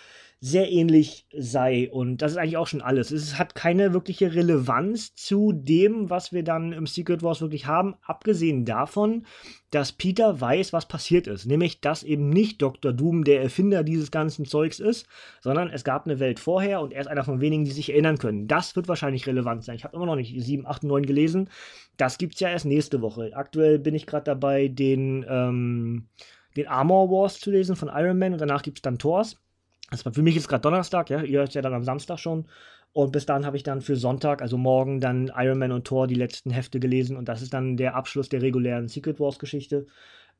sehr 0.45 0.69
ähnlich 0.69 1.25
sei. 1.33 1.89
Und 1.89 2.17
das 2.17 2.33
ist 2.33 2.37
eigentlich 2.37 2.57
auch 2.57 2.67
schon 2.67 2.81
alles. 2.81 3.11
Es 3.11 3.39
hat 3.39 3.55
keine 3.55 3.93
wirkliche 3.93 4.35
Relevanz 4.35 5.15
zu 5.15 5.53
dem, 5.53 6.09
was 6.09 6.33
wir 6.33 6.43
dann 6.43 6.73
im 6.73 6.85
Secret 6.85 7.23
Wars 7.23 7.39
wirklich 7.39 7.65
haben, 7.65 7.95
abgesehen 8.05 8.65
davon, 8.65 9.25
dass 9.71 9.93
Peter 9.93 10.41
weiß, 10.41 10.73
was 10.73 10.85
passiert 10.85 11.27
ist. 11.27 11.45
Nämlich, 11.45 11.79
dass 11.79 12.03
eben 12.03 12.27
nicht 12.27 12.61
Dr. 12.61 12.91
Doom 12.91 13.23
der 13.23 13.41
Erfinder 13.41 13.85
dieses 13.85 14.11
ganzen 14.11 14.43
Zeugs 14.43 14.81
ist, 14.81 15.07
sondern 15.39 15.69
es 15.69 15.85
gab 15.85 16.05
eine 16.05 16.19
Welt 16.19 16.41
vorher 16.41 16.81
und 16.81 16.91
er 16.91 16.99
ist 16.99 17.07
einer 17.07 17.23
von 17.23 17.39
wenigen, 17.39 17.63
die 17.63 17.71
sich 17.71 17.93
erinnern 17.93 18.17
können. 18.17 18.49
Das 18.49 18.75
wird 18.75 18.89
wahrscheinlich 18.89 19.25
relevant 19.25 19.63
sein. 19.63 19.77
Ich 19.77 19.85
habe 19.85 19.95
immer 19.95 20.07
noch 20.07 20.17
nicht 20.17 20.35
7, 20.37 20.67
8, 20.67 20.83
9 20.83 21.05
gelesen. 21.05 21.49
Das 21.95 22.17
gibt 22.17 22.33
es 22.33 22.41
ja 22.41 22.49
erst 22.49 22.65
nächste 22.65 23.01
Woche. 23.01 23.31
Aktuell 23.33 23.79
bin 23.79 23.95
ich 23.95 24.05
gerade 24.05 24.25
dabei, 24.25 24.67
den, 24.67 25.25
ähm, 25.25 26.09
den 26.57 26.67
Armor 26.67 27.09
Wars 27.09 27.39
zu 27.39 27.49
lesen 27.49 27.77
von 27.77 27.87
Iron 27.87 28.19
Man 28.19 28.33
und 28.33 28.41
danach 28.41 28.61
gibt 28.61 28.79
es 28.79 28.81
dann 28.81 28.99
Thors. 28.99 29.37
War 29.91 30.13
für 30.13 30.21
mich 30.23 30.35
ist 30.35 30.47
gerade 30.47 30.61
Donnerstag, 30.61 31.09
ja, 31.09 31.21
ihr 31.21 31.39
hört 31.39 31.53
ja 31.53 31.61
dann 31.61 31.73
am 31.73 31.83
Samstag 31.83 32.19
schon. 32.19 32.45
Und 32.93 33.11
bis 33.11 33.25
dahin 33.25 33.45
habe 33.45 33.57
ich 33.57 33.63
dann 33.63 33.81
für 33.81 33.95
Sonntag, 33.95 34.41
also 34.41 34.57
morgen, 34.57 35.01
dann 35.01 35.31
Iron 35.35 35.57
Man 35.57 35.71
und 35.71 35.85
Thor 35.85 36.07
die 36.07 36.15
letzten 36.15 36.51
Hefte 36.51 36.79
gelesen 36.79 37.17
und 37.17 37.27
das 37.27 37.41
ist 37.41 37.53
dann 37.53 37.75
der 37.75 37.95
Abschluss 37.95 38.29
der 38.29 38.43
regulären 38.43 38.87
Secret 38.87 39.19
Wars 39.19 39.39
Geschichte. 39.39 39.87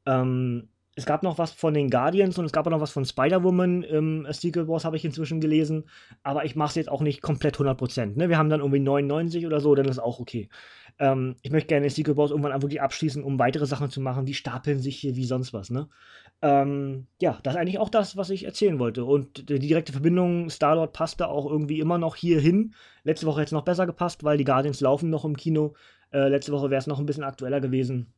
Ähm, 0.05 0.69
es 0.95 1.05
gab 1.05 1.23
noch 1.23 1.39
was 1.39 1.51
von 1.51 1.73
den 1.73 1.89
Guardians 1.89 2.37
und 2.37 2.45
es 2.45 2.51
gab 2.51 2.67
auch 2.67 2.71
noch 2.71 2.81
was 2.81 2.91
von 2.91 3.05
Spider-Woman 3.05 3.83
im 3.83 4.27
Secret 4.29 4.67
Wars, 4.67 4.85
habe 4.85 4.95
ich 4.95 5.05
inzwischen 5.05 5.41
gelesen. 5.41 5.85
Aber 6.21 6.45
ich 6.45 6.55
mache 6.55 6.69
es 6.69 6.75
jetzt 6.75 6.89
auch 6.89 7.01
nicht 7.01 7.21
komplett 7.21 7.57
100%. 7.57 8.15
Ne? 8.15 8.29
Wir 8.29 8.37
haben 8.37 8.49
dann 8.49 8.59
irgendwie 8.59 8.79
99 8.79 9.47
oder 9.47 9.59
so, 9.59 9.73
dann 9.73 9.87
ist 9.87 9.99
auch 9.99 10.19
okay. 10.19 10.49
Ähm, 10.99 11.35
ich 11.41 11.51
möchte 11.51 11.69
gerne 11.69 11.89
Secret 11.89 12.15
Wars 12.15 12.29
irgendwann 12.29 12.61
wirklich 12.61 12.81
abschließen, 12.81 13.23
um 13.23 13.39
weitere 13.39 13.65
Sachen 13.65 13.89
zu 13.89 14.01
machen. 14.01 14.25
Die 14.25 14.35
stapeln 14.35 14.79
sich 14.79 14.97
hier 14.97 15.15
wie 15.15 15.25
sonst 15.25 15.51
was. 15.51 15.71
Ne? 15.71 15.89
Ähm, 16.43 17.07
ja, 17.19 17.39
das 17.41 17.55
ist 17.55 17.59
eigentlich 17.59 17.79
auch 17.79 17.89
das, 17.89 18.15
was 18.15 18.29
ich 18.29 18.45
erzählen 18.45 18.77
wollte. 18.77 19.03
Und 19.03 19.49
die 19.49 19.59
direkte 19.59 19.93
Verbindung 19.93 20.51
Star-Lord 20.51 20.93
passte 20.93 21.27
auch 21.27 21.49
irgendwie 21.49 21.79
immer 21.79 21.97
noch 21.97 22.15
hier 22.15 22.39
hin. 22.39 22.75
Letzte 23.03 23.25
Woche 23.25 23.41
hätte 23.41 23.47
es 23.47 23.53
noch 23.53 23.65
besser 23.65 23.87
gepasst, 23.87 24.23
weil 24.23 24.37
die 24.37 24.43
Guardians 24.43 24.79
laufen 24.79 25.09
noch 25.09 25.25
im 25.25 25.37
Kino. 25.37 25.73
Äh, 26.11 26.27
letzte 26.27 26.51
Woche 26.51 26.69
wäre 26.69 26.79
es 26.79 26.87
noch 26.87 26.99
ein 26.99 27.07
bisschen 27.07 27.23
aktueller 27.23 27.61
gewesen. 27.61 28.13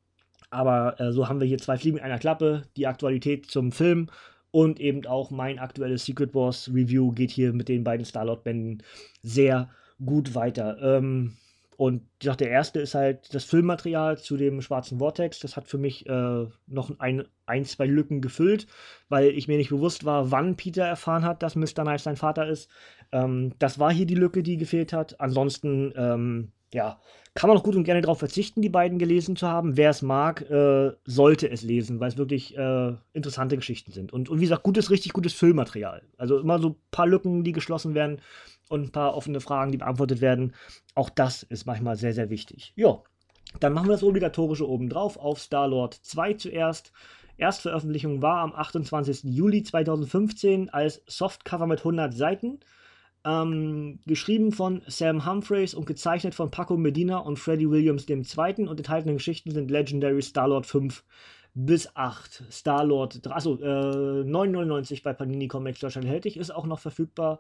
Aber 0.50 1.00
äh, 1.00 1.12
so 1.12 1.28
haben 1.28 1.40
wir 1.40 1.48
hier 1.48 1.58
zwei 1.58 1.78
Fliegen 1.78 1.96
mit 1.96 2.04
einer 2.04 2.20
Klappe. 2.20 2.64
Die 2.78 2.88
Aktualität 2.88 3.50
zum 3.50 3.72
Film 3.72 4.10
und 4.52 4.80
eben 4.80 5.06
auch 5.06 5.32
mein 5.32 5.60
aktuelles 5.60 6.06
Secret 6.06 6.34
Wars 6.34 6.72
Review 6.74 7.12
geht 7.12 7.32
hier 7.32 7.52
mit 7.52 7.68
den 7.68 7.84
beiden 7.84 8.06
Star-Lord-Bänden 8.06 8.84
sehr 9.22 9.70
gut 10.04 10.34
weiter. 10.34 10.78
Ähm, 10.82 11.36
und 11.78 12.04
dachte, 12.24 12.46
der 12.46 12.54
erste 12.54 12.80
ist 12.80 12.96
halt 12.96 13.34
das 13.34 13.44
Filmmaterial 13.44 14.18
zu 14.18 14.38
dem 14.38 14.62
schwarzen 14.62 15.00
Vortex. 15.00 15.40
Das 15.40 15.58
hat 15.58 15.68
für 15.68 15.78
mich 15.78 16.08
äh, 16.08 16.46
noch 16.68 17.00
ein, 17.00 17.26
ein, 17.46 17.66
zwei 17.66 17.86
Lücken 17.86 18.22
gefüllt, 18.22 18.68
weil 19.10 19.30
ich 19.32 19.50
mir 19.50 19.58
nicht 19.58 19.72
bewusst 19.72 20.06
war, 20.06 20.32
wann 20.32 20.56
Peter 20.56 20.86
erfahren 20.86 21.26
hat, 21.26 21.44
dass 21.44 21.56
Mr. 21.56 21.84
Knife 21.84 22.04
sein 22.04 22.16
Vater 22.16 22.48
ist. 22.48 22.70
Ähm, 23.12 23.54
das 23.60 23.78
war 23.78 23.92
hier 23.92 24.06
die 24.06 24.16
Lücke, 24.16 24.42
die 24.42 24.56
gefehlt 24.56 24.94
hat. 24.94 25.20
Ansonsten, 25.20 25.92
ähm, 25.98 26.52
ja, 26.76 27.00
kann 27.36 27.48
man 27.48 27.58
auch 27.58 27.64
gut 27.64 27.76
und 27.76 27.86
gerne 27.86 28.02
darauf 28.02 28.20
verzichten, 28.20 28.62
die 28.62 28.70
beiden 28.70 29.00
gelesen 29.00 29.38
zu 29.38 29.48
haben. 29.48 29.78
Wer 29.78 29.90
es 29.90 30.02
mag, 30.02 30.42
äh, 30.50 30.92
sollte 31.06 31.50
es 31.50 31.62
lesen, 31.64 32.02
weil 32.02 32.10
es 32.10 32.18
wirklich 32.18 32.58
äh, 32.58 32.94
interessante 33.14 33.56
Geschichten 33.56 33.94
sind. 33.94 34.12
Und, 34.12 34.30
und 34.30 34.40
wie 34.40 34.44
gesagt, 34.44 34.64
gutes, 34.64 34.92
richtig 34.92 35.14
gutes 35.14 35.34
Füllmaterial. 35.34 36.02
Also 36.18 36.38
immer 36.38 36.60
so 36.60 36.70
ein 36.70 36.76
paar 36.92 37.08
Lücken, 37.08 37.46
die 37.46 37.54
geschlossen 37.54 37.96
werden 37.96 38.22
und 38.68 38.84
ein 38.84 38.92
paar 38.92 39.16
offene 39.16 39.40
Fragen, 39.40 39.72
die 39.72 39.78
beantwortet 39.78 40.20
werden. 40.20 40.54
Auch 40.96 41.10
das 41.10 41.44
ist 41.44 41.66
manchmal 41.66 41.96
sehr, 41.96 42.14
sehr 42.14 42.30
wichtig. 42.30 42.74
Ja, 42.76 43.02
dann 43.62 43.72
machen 43.72 43.88
wir 43.88 43.94
das 43.94 44.04
Obligatorische 44.04 44.68
obendrauf 44.68 45.18
auf 45.18 45.40
Star-Lord 45.40 45.94
2 45.94 46.34
zuerst. 46.34 46.92
Erstveröffentlichung 47.38 48.22
war 48.22 48.40
am 48.40 48.54
28. 48.54 49.24
Juli 49.24 49.64
2015 49.64 50.70
als 50.70 51.04
Softcover 51.08 51.68
mit 51.68 51.80
100 51.80 52.14
Seiten. 52.14 52.60
Ähm, 53.26 54.00
geschrieben 54.06 54.52
von 54.52 54.84
Sam 54.86 55.26
Humphreys 55.26 55.74
und 55.74 55.86
gezeichnet 55.86 56.36
von 56.36 56.52
Paco 56.52 56.78
Medina 56.78 57.18
und 57.18 57.40
Freddie 57.40 57.70
Williams 57.70 58.08
II. 58.08 58.68
Und 58.68 58.78
enthaltene 58.78 59.16
Geschichten 59.16 59.50
sind 59.52 59.72
Legendary 59.72 60.22
Star-Lord 60.22 60.68
5 60.68 61.04
bis 61.56 61.96
8. 61.96 62.44
Star-Lord, 62.52 63.26
achso, 63.28 63.56
äh, 63.56 64.24
9,99 64.24 65.02
bei 65.02 65.14
Panini 65.14 65.48
Comics 65.48 65.80
Deutschland 65.80 66.06
hältig, 66.06 66.38
ist 66.38 66.54
auch 66.54 66.68
noch 66.68 66.80
verfügbar 66.80 67.40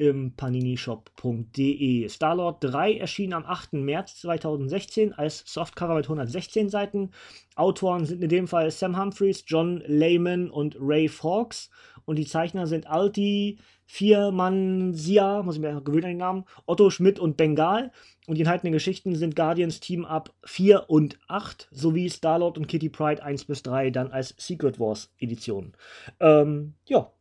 im 0.00 0.34
paninishop.de. 0.34 2.08
Starlord 2.08 2.64
3 2.64 2.96
erschien 2.96 3.34
am 3.34 3.44
8. 3.44 3.74
März 3.74 4.16
2016 4.20 5.12
als 5.12 5.44
Softcover 5.46 5.94
mit 5.94 6.06
116 6.06 6.70
Seiten. 6.70 7.10
Autoren 7.54 8.06
sind 8.06 8.22
in 8.22 8.30
dem 8.30 8.48
Fall 8.48 8.70
Sam 8.70 8.98
Humphries, 8.98 9.44
John 9.46 9.82
Lehman 9.86 10.50
und 10.50 10.76
Ray 10.80 11.06
Fawkes. 11.06 11.68
Und 12.06 12.16
die 12.16 12.24
Zeichner 12.24 12.66
sind 12.66 12.86
Alti, 12.86 13.58
Viermansia, 13.84 15.42
muss 15.42 15.56
ich 15.56 15.60
mir 15.60 15.78
gewöhnen 15.82 16.04
an 16.04 16.10
den 16.10 16.16
Namen, 16.16 16.44
Otto 16.64 16.88
Schmidt 16.88 17.18
und 17.18 17.36
Bengal. 17.36 17.92
Und 18.26 18.36
die 18.36 18.40
enthaltenen 18.40 18.72
Geschichten 18.72 19.14
sind 19.16 19.36
Guardians 19.36 19.80
Team 19.80 20.06
Up 20.06 20.32
4 20.44 20.88
und 20.88 21.18
8 21.28 21.68
sowie 21.72 22.08
Starlord 22.08 22.56
und 22.56 22.68
Kitty 22.68 22.88
Pride 22.88 23.22
1 23.22 23.44
bis 23.44 23.62
3 23.64 23.90
dann 23.90 24.12
als 24.12 24.34
Secret 24.38 24.80
Wars 24.80 25.12
Edition. 25.18 25.74
Ähm, 26.20 26.74
ja, 26.86 27.12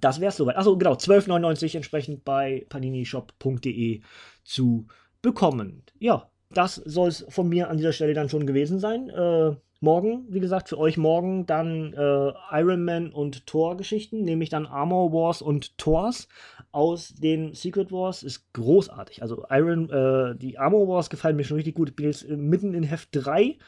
das 0.00 0.20
wäre 0.20 0.30
es 0.30 0.36
soweit. 0.36 0.56
Achso, 0.56 0.76
genau, 0.76 0.94
12,99 0.94 1.76
entsprechend 1.76 2.24
bei 2.24 2.66
paninishop.de 2.68 4.00
zu 4.42 4.86
bekommen. 5.22 5.82
Ja, 5.98 6.30
das 6.50 6.76
soll 6.76 7.08
es 7.08 7.24
von 7.28 7.48
mir 7.48 7.68
an 7.70 7.76
dieser 7.76 7.92
Stelle 7.92 8.14
dann 8.14 8.28
schon 8.28 8.46
gewesen 8.46 8.78
sein. 8.78 9.08
Äh, 9.10 9.56
morgen, 9.80 10.26
wie 10.28 10.40
gesagt, 10.40 10.68
für 10.68 10.78
euch 10.78 10.96
morgen 10.96 11.46
dann 11.46 11.92
äh, 11.92 12.32
Iron 12.52 12.84
Man 12.84 13.12
und 13.12 13.46
Thor-Geschichten, 13.46 14.22
nämlich 14.22 14.48
dann 14.48 14.66
Armor 14.66 15.12
Wars 15.12 15.42
und 15.42 15.76
Thors 15.78 16.28
aus 16.72 17.14
den 17.14 17.54
Secret 17.54 17.92
Wars. 17.92 18.22
Ist 18.22 18.52
großartig. 18.52 19.22
Also 19.22 19.44
Iron, 19.50 19.90
äh, 19.90 20.36
die 20.36 20.58
Armor 20.58 20.88
Wars 20.88 21.10
gefallen 21.10 21.36
mir 21.36 21.44
schon 21.44 21.56
richtig 21.56 21.74
gut. 21.74 21.90
Ich 21.90 21.96
bin 21.96 22.06
jetzt 22.06 22.28
mitten 22.28 22.74
in 22.74 22.82
Heft 22.82 23.10
3 23.12 23.58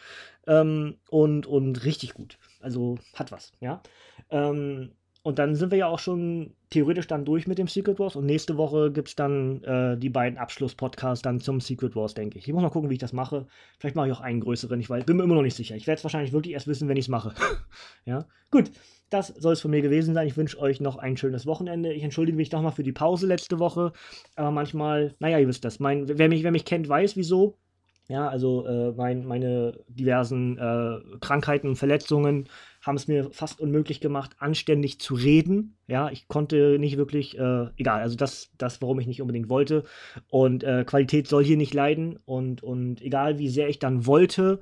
ähm, 0.46 0.96
und, 1.10 1.46
und 1.46 1.84
richtig 1.84 2.14
gut. 2.14 2.38
Also 2.60 2.96
hat 3.14 3.30
was, 3.32 3.52
ja. 3.60 3.82
Ähm, 4.30 4.92
und 5.26 5.40
dann 5.40 5.56
sind 5.56 5.72
wir 5.72 5.78
ja 5.78 5.88
auch 5.88 5.98
schon 5.98 6.54
theoretisch 6.70 7.08
dann 7.08 7.24
durch 7.24 7.48
mit 7.48 7.58
dem 7.58 7.66
Secret 7.66 7.98
Wars. 7.98 8.14
Und 8.14 8.26
nächste 8.26 8.56
Woche 8.58 8.92
gibt 8.92 9.08
es 9.08 9.16
dann 9.16 9.60
äh, 9.64 9.98
die 9.98 10.08
beiden 10.08 10.38
Abschluss-Podcasts 10.38 11.20
dann 11.20 11.40
zum 11.40 11.60
Secret 11.60 11.96
Wars, 11.96 12.14
denke 12.14 12.38
ich. 12.38 12.46
Ich 12.46 12.54
muss 12.54 12.62
mal 12.62 12.70
gucken, 12.70 12.90
wie 12.90 12.94
ich 12.94 13.00
das 13.00 13.12
mache. 13.12 13.48
Vielleicht 13.80 13.96
mache 13.96 14.06
ich 14.06 14.12
auch 14.12 14.20
einen 14.20 14.38
größeren. 14.38 14.78
Ich 14.78 14.88
weiß, 14.88 15.04
bin 15.04 15.16
mir 15.16 15.24
immer 15.24 15.34
noch 15.34 15.42
nicht 15.42 15.56
sicher. 15.56 15.74
Ich 15.74 15.88
werde 15.88 15.98
es 15.98 16.04
wahrscheinlich 16.04 16.32
wirklich 16.32 16.54
erst 16.54 16.68
wissen, 16.68 16.86
wenn 16.86 16.96
ich 16.96 17.06
es 17.06 17.08
mache. 17.08 17.34
ja, 18.04 18.24
gut. 18.52 18.70
Das 19.10 19.26
soll 19.26 19.54
es 19.54 19.60
von 19.60 19.72
mir 19.72 19.82
gewesen 19.82 20.14
sein. 20.14 20.28
Ich 20.28 20.36
wünsche 20.36 20.60
euch 20.60 20.80
noch 20.80 20.96
ein 20.96 21.16
schönes 21.16 21.44
Wochenende. 21.44 21.92
Ich 21.92 22.04
entschuldige 22.04 22.36
mich 22.36 22.52
nochmal 22.52 22.70
für 22.70 22.84
die 22.84 22.92
Pause 22.92 23.26
letzte 23.26 23.58
Woche. 23.58 23.92
Aber 24.36 24.52
manchmal, 24.52 25.16
naja, 25.18 25.40
ihr 25.40 25.48
wisst 25.48 25.64
das. 25.64 25.80
Mein, 25.80 26.06
wer, 26.06 26.28
mich, 26.28 26.44
wer 26.44 26.52
mich 26.52 26.64
kennt, 26.64 26.88
weiß 26.88 27.16
wieso. 27.16 27.58
Ja, 28.08 28.28
also 28.28 28.64
äh, 28.66 28.92
mein, 28.92 29.26
meine 29.26 29.80
diversen 29.88 30.58
äh, 30.58 31.18
Krankheiten, 31.20 31.74
Verletzungen 31.74 32.48
haben 32.80 32.94
es 32.94 33.08
mir 33.08 33.32
fast 33.32 33.58
unmöglich 33.60 34.00
gemacht, 34.00 34.36
anständig 34.38 35.00
zu 35.00 35.14
reden. 35.14 35.76
Ja, 35.88 36.08
ich 36.10 36.28
konnte 36.28 36.78
nicht 36.78 36.98
wirklich, 36.98 37.36
äh, 37.36 37.66
egal, 37.76 38.02
also 38.02 38.16
das, 38.16 38.52
das, 38.58 38.80
warum 38.80 39.00
ich 39.00 39.08
nicht 39.08 39.20
unbedingt 39.22 39.48
wollte. 39.48 39.82
Und 40.28 40.62
äh, 40.62 40.84
Qualität 40.84 41.26
soll 41.26 41.42
hier 41.42 41.56
nicht 41.56 41.74
leiden. 41.74 42.20
Und, 42.24 42.62
und 42.62 43.02
egal, 43.02 43.38
wie 43.38 43.48
sehr 43.48 43.68
ich 43.68 43.80
dann 43.80 44.06
wollte, 44.06 44.60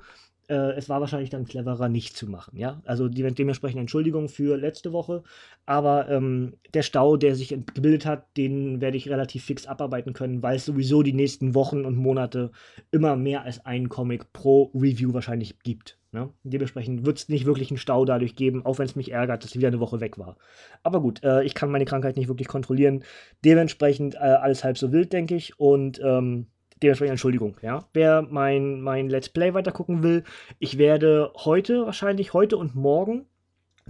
äh, 0.49 0.73
es 0.73 0.89
war 0.89 1.01
wahrscheinlich 1.01 1.29
dann 1.29 1.45
cleverer, 1.45 1.89
nicht 1.89 2.15
zu 2.15 2.27
machen. 2.27 2.57
Ja, 2.57 2.81
also 2.85 3.07
die, 3.07 3.23
dementsprechend 3.23 3.79
Entschuldigung 3.79 4.29
für 4.29 4.57
letzte 4.57 4.93
Woche. 4.93 5.23
Aber 5.65 6.09
ähm, 6.09 6.53
der 6.73 6.83
Stau, 6.83 7.17
der 7.17 7.35
sich 7.35 7.49
gebildet 7.49 8.05
hat, 8.05 8.25
den 8.37 8.81
werde 8.81 8.97
ich 8.97 9.09
relativ 9.09 9.45
fix 9.45 9.65
abarbeiten 9.65 10.13
können, 10.13 10.43
weil 10.43 10.57
es 10.57 10.65
sowieso 10.65 11.03
die 11.03 11.13
nächsten 11.13 11.55
Wochen 11.55 11.85
und 11.85 11.95
Monate 11.97 12.51
immer 12.91 13.15
mehr 13.15 13.43
als 13.43 13.65
einen 13.65 13.89
Comic 13.89 14.31
pro 14.33 14.71
Review 14.73 15.13
wahrscheinlich 15.13 15.59
gibt. 15.59 15.97
Ne? 16.15 16.29
Dementsprechend 16.43 17.05
wird 17.05 17.17
es 17.17 17.29
nicht 17.29 17.45
wirklich 17.45 17.71
einen 17.71 17.77
Stau 17.77 18.05
dadurch 18.05 18.35
geben, 18.35 18.65
auch 18.65 18.79
wenn 18.79 18.85
es 18.85 18.95
mich 18.95 19.11
ärgert, 19.11 19.43
dass 19.43 19.51
sie 19.51 19.59
wieder 19.59 19.67
eine 19.67 19.81
Woche 19.81 19.99
weg 19.99 20.17
war. 20.17 20.37
Aber 20.81 21.01
gut, 21.01 21.21
äh, 21.23 21.43
ich 21.43 21.53
kann 21.53 21.69
meine 21.69 21.83
Krankheit 21.83 22.15
nicht 22.15 22.29
wirklich 22.29 22.47
kontrollieren. 22.47 23.03
Dementsprechend 23.43 24.15
äh, 24.15 24.19
alles 24.19 24.63
halb 24.63 24.77
so 24.77 24.93
wild, 24.93 25.11
denke 25.11 25.35
ich. 25.35 25.59
Und 25.59 25.99
ähm, 26.01 26.47
dementsprechend 26.81 27.11
Entschuldigung, 27.11 27.57
ja. 27.61 27.85
Wer 27.93 28.21
mein, 28.23 28.81
mein 28.81 29.09
Let's 29.09 29.29
Play 29.29 29.53
weitergucken 29.53 30.03
will, 30.03 30.23
ich 30.59 30.77
werde 30.77 31.31
heute, 31.35 31.85
wahrscheinlich 31.85 32.33
heute 32.33 32.57
und 32.57 32.75
morgen, 32.75 33.27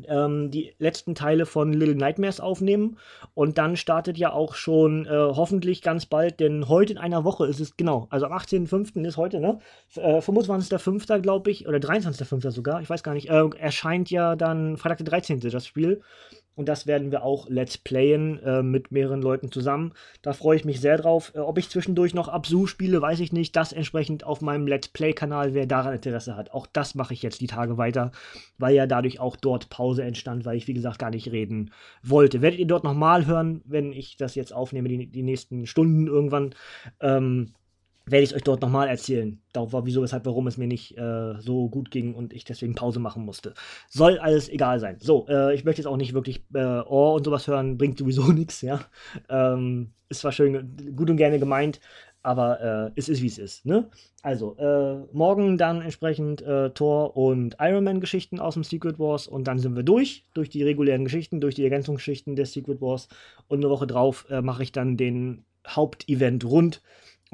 ähm, 0.07 0.51
die 0.51 0.73
letzten 0.77 1.15
Teile 1.15 1.45
von 1.45 1.73
Little 1.73 1.95
Nightmares 1.95 2.39
aufnehmen. 2.39 2.97
Und 3.33 3.57
dann 3.57 3.77
startet 3.77 4.17
ja 4.17 4.31
auch 4.31 4.55
schon 4.55 5.05
äh, 5.05 5.09
hoffentlich 5.09 5.81
ganz 5.81 6.05
bald, 6.05 6.39
denn 6.39 6.67
heute 6.67 6.93
in 6.93 6.99
einer 6.99 7.23
Woche 7.23 7.45
ist 7.45 7.59
es, 7.59 7.77
genau, 7.77 8.07
also 8.09 8.25
am 8.25 8.33
18.05. 8.33 9.05
ist 9.05 9.17
heute, 9.17 9.39
ne? 9.39 9.59
Äh, 9.95 10.19
25.05. 10.19 11.19
glaube 11.19 11.51
ich, 11.51 11.67
oder 11.67 11.77
23.05. 11.77 12.51
sogar, 12.51 12.81
ich 12.81 12.89
weiß 12.89 13.03
gar 13.03 13.13
nicht, 13.13 13.29
äh, 13.29 13.49
erscheint 13.57 14.09
ja 14.09 14.35
dann 14.35 14.77
Freitag 14.77 14.97
der 14.97 15.05
13. 15.05 15.39
das 15.39 15.65
Spiel. 15.65 16.01
Und 16.55 16.69
das 16.69 16.87
werden 16.87 17.11
wir 17.11 17.23
auch 17.23 17.49
Let's 17.49 17.77
Playen 17.77 18.39
äh, 18.39 18.63
mit 18.63 18.91
mehreren 18.91 19.21
Leuten 19.21 19.51
zusammen. 19.51 19.93
Da 20.21 20.33
freue 20.33 20.55
ich 20.55 20.65
mich 20.65 20.79
sehr 20.79 20.97
drauf. 20.97 21.33
Äh, 21.35 21.39
ob 21.39 21.57
ich 21.57 21.69
zwischendurch 21.69 22.13
noch 22.13 22.29
Absu 22.29 22.65
spiele, 22.65 23.01
weiß 23.01 23.19
ich 23.19 23.33
nicht. 23.33 23.55
Das 23.55 23.73
entsprechend 23.73 24.23
auf 24.23 24.41
meinem 24.41 24.65
Let's 24.65 24.87
Play-Kanal, 24.87 25.53
wer 25.53 25.65
daran 25.65 25.93
Interesse 25.93 26.37
hat. 26.37 26.51
Auch 26.51 26.65
das 26.67 26.95
mache 26.95 27.13
ich 27.13 27.21
jetzt 27.21 27.41
die 27.41 27.47
Tage 27.47 27.77
weiter, 27.77 28.11
weil 28.57 28.73
ja 28.73 28.87
dadurch 28.87 29.19
auch 29.19 29.35
dort 29.35 29.69
Pause 29.69 30.03
entstand, 30.03 30.45
weil 30.45 30.57
ich, 30.57 30.67
wie 30.67 30.73
gesagt, 30.73 30.99
gar 30.99 31.09
nicht 31.09 31.31
reden 31.31 31.71
wollte. 32.01 32.41
Werdet 32.41 32.59
ihr 32.59 32.67
dort 32.67 32.85
nochmal 32.85 33.25
hören, 33.25 33.61
wenn 33.65 33.91
ich 33.91 34.15
das 34.15 34.35
jetzt 34.35 34.53
aufnehme, 34.53 34.87
die, 34.87 35.07
die 35.07 35.23
nächsten 35.23 35.65
Stunden 35.67 36.07
irgendwann. 36.07 36.55
Ähm, 37.01 37.53
werde 38.05 38.23
ich 38.23 38.29
es 38.29 38.35
euch 38.35 38.43
dort 38.43 38.61
nochmal 38.61 38.87
erzählen. 38.87 39.41
Darauf 39.51 39.73
war 39.73 39.85
wieso, 39.85 40.01
weshalb, 40.01 40.25
warum 40.25 40.47
es 40.47 40.57
mir 40.57 40.67
nicht 40.67 40.97
äh, 40.97 41.39
so 41.39 41.69
gut 41.69 41.91
ging 41.91 42.13
und 42.13 42.33
ich 42.33 42.45
deswegen 42.45 42.75
Pause 42.75 42.99
machen 42.99 43.25
musste. 43.25 43.53
Soll 43.89 44.19
alles 44.19 44.49
egal 44.49 44.79
sein. 44.79 44.97
So, 44.99 45.27
äh, 45.27 45.55
ich 45.55 45.63
möchte 45.63 45.81
jetzt 45.81 45.87
auch 45.87 45.97
nicht 45.97 46.13
wirklich 46.13 46.43
äh, 46.53 46.59
Ohr 46.59 47.13
und 47.13 47.23
sowas 47.23 47.47
hören, 47.47 47.77
bringt 47.77 47.97
sowieso 47.97 48.23
nichts, 48.31 48.61
ja. 48.61 48.81
Ähm, 49.29 49.91
ist 50.09 50.21
zwar 50.21 50.31
schön, 50.31 50.77
gut 50.95 51.09
und 51.09 51.17
gerne 51.17 51.39
gemeint, 51.39 51.79
aber 52.21 52.61
äh, 52.61 52.91
es 52.95 53.09
ist 53.09 53.21
wie 53.21 53.27
es 53.27 53.37
ist, 53.37 53.65
ne? 53.65 53.89
Also, 54.21 54.55
äh, 54.57 55.05
morgen 55.15 55.57
dann 55.57 55.81
entsprechend 55.81 56.41
äh, 56.41 56.71
Thor 56.71 57.15
und 57.15 57.57
Iron 57.59 57.83
Man 57.83 58.01
Geschichten 58.01 58.39
aus 58.39 58.55
dem 58.55 58.63
Secret 58.63 58.97
Wars 58.97 59.27
und 59.27 59.47
dann 59.47 59.59
sind 59.59 59.75
wir 59.75 59.83
durch, 59.83 60.25
durch 60.33 60.49
die 60.49 60.63
regulären 60.63 61.05
Geschichten, 61.05 61.41
durch 61.41 61.55
die 61.55 61.63
Ergänzungsgeschichten 61.63 62.35
des 62.35 62.53
Secret 62.53 62.81
Wars 62.81 63.07
und 63.47 63.59
eine 63.59 63.69
Woche 63.69 63.85
drauf 63.85 64.25
mache 64.41 64.63
ich 64.63 64.71
dann 64.71 64.97
den 64.97 65.45
Hauptevent 65.67 66.45
rund 66.45 66.81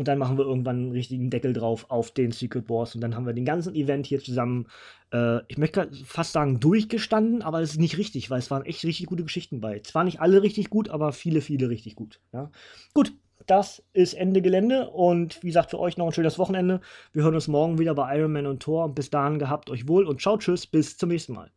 und 0.01 0.07
dann 0.07 0.17
machen 0.17 0.39
wir 0.39 0.45
irgendwann 0.45 0.77
einen 0.77 0.91
richtigen 0.93 1.29
Deckel 1.29 1.53
drauf 1.53 1.85
auf 1.89 2.09
den 2.09 2.31
Secret 2.31 2.67
Wars. 2.71 2.95
Und 2.95 3.01
dann 3.01 3.15
haben 3.15 3.27
wir 3.27 3.33
den 3.33 3.45
ganzen 3.45 3.75
Event 3.75 4.07
hier 4.07 4.19
zusammen, 4.19 4.65
äh, 5.13 5.41
ich 5.47 5.59
möchte 5.59 5.91
fast 6.05 6.31
sagen, 6.31 6.59
durchgestanden, 6.59 7.43
aber 7.43 7.61
es 7.61 7.73
ist 7.73 7.79
nicht 7.79 7.99
richtig, 7.99 8.31
weil 8.31 8.39
es 8.39 8.49
waren 8.49 8.65
echt 8.65 8.83
richtig 8.83 9.05
gute 9.05 9.21
Geschichten 9.21 9.61
bei. 9.61 9.77
Zwar 9.81 10.03
nicht 10.03 10.19
alle 10.19 10.41
richtig 10.41 10.71
gut, 10.71 10.89
aber 10.89 11.11
viele, 11.11 11.41
viele 11.41 11.69
richtig 11.69 11.93
gut. 11.93 12.19
Ja? 12.33 12.49
Gut, 12.95 13.13
das 13.45 13.83
ist 13.93 14.15
Ende 14.15 14.41
Gelände 14.41 14.89
und 14.89 15.43
wie 15.43 15.47
gesagt, 15.49 15.69
für 15.69 15.79
euch 15.79 15.97
noch 15.97 16.07
ein 16.07 16.13
schönes 16.13 16.39
Wochenende. 16.39 16.81
Wir 17.13 17.21
hören 17.21 17.35
uns 17.35 17.47
morgen 17.47 17.77
wieder 17.77 17.93
bei 17.93 18.17
Iron 18.17 18.31
Man 18.31 18.47
und 18.47 18.63
Thor. 18.63 18.89
Bis 18.89 19.11
dahin 19.11 19.37
gehabt 19.37 19.69
euch 19.69 19.87
wohl 19.87 20.07
und 20.07 20.19
ciao, 20.19 20.35
tschüss, 20.35 20.65
bis 20.65 20.97
zum 20.97 21.09
nächsten 21.09 21.33
Mal. 21.33 21.51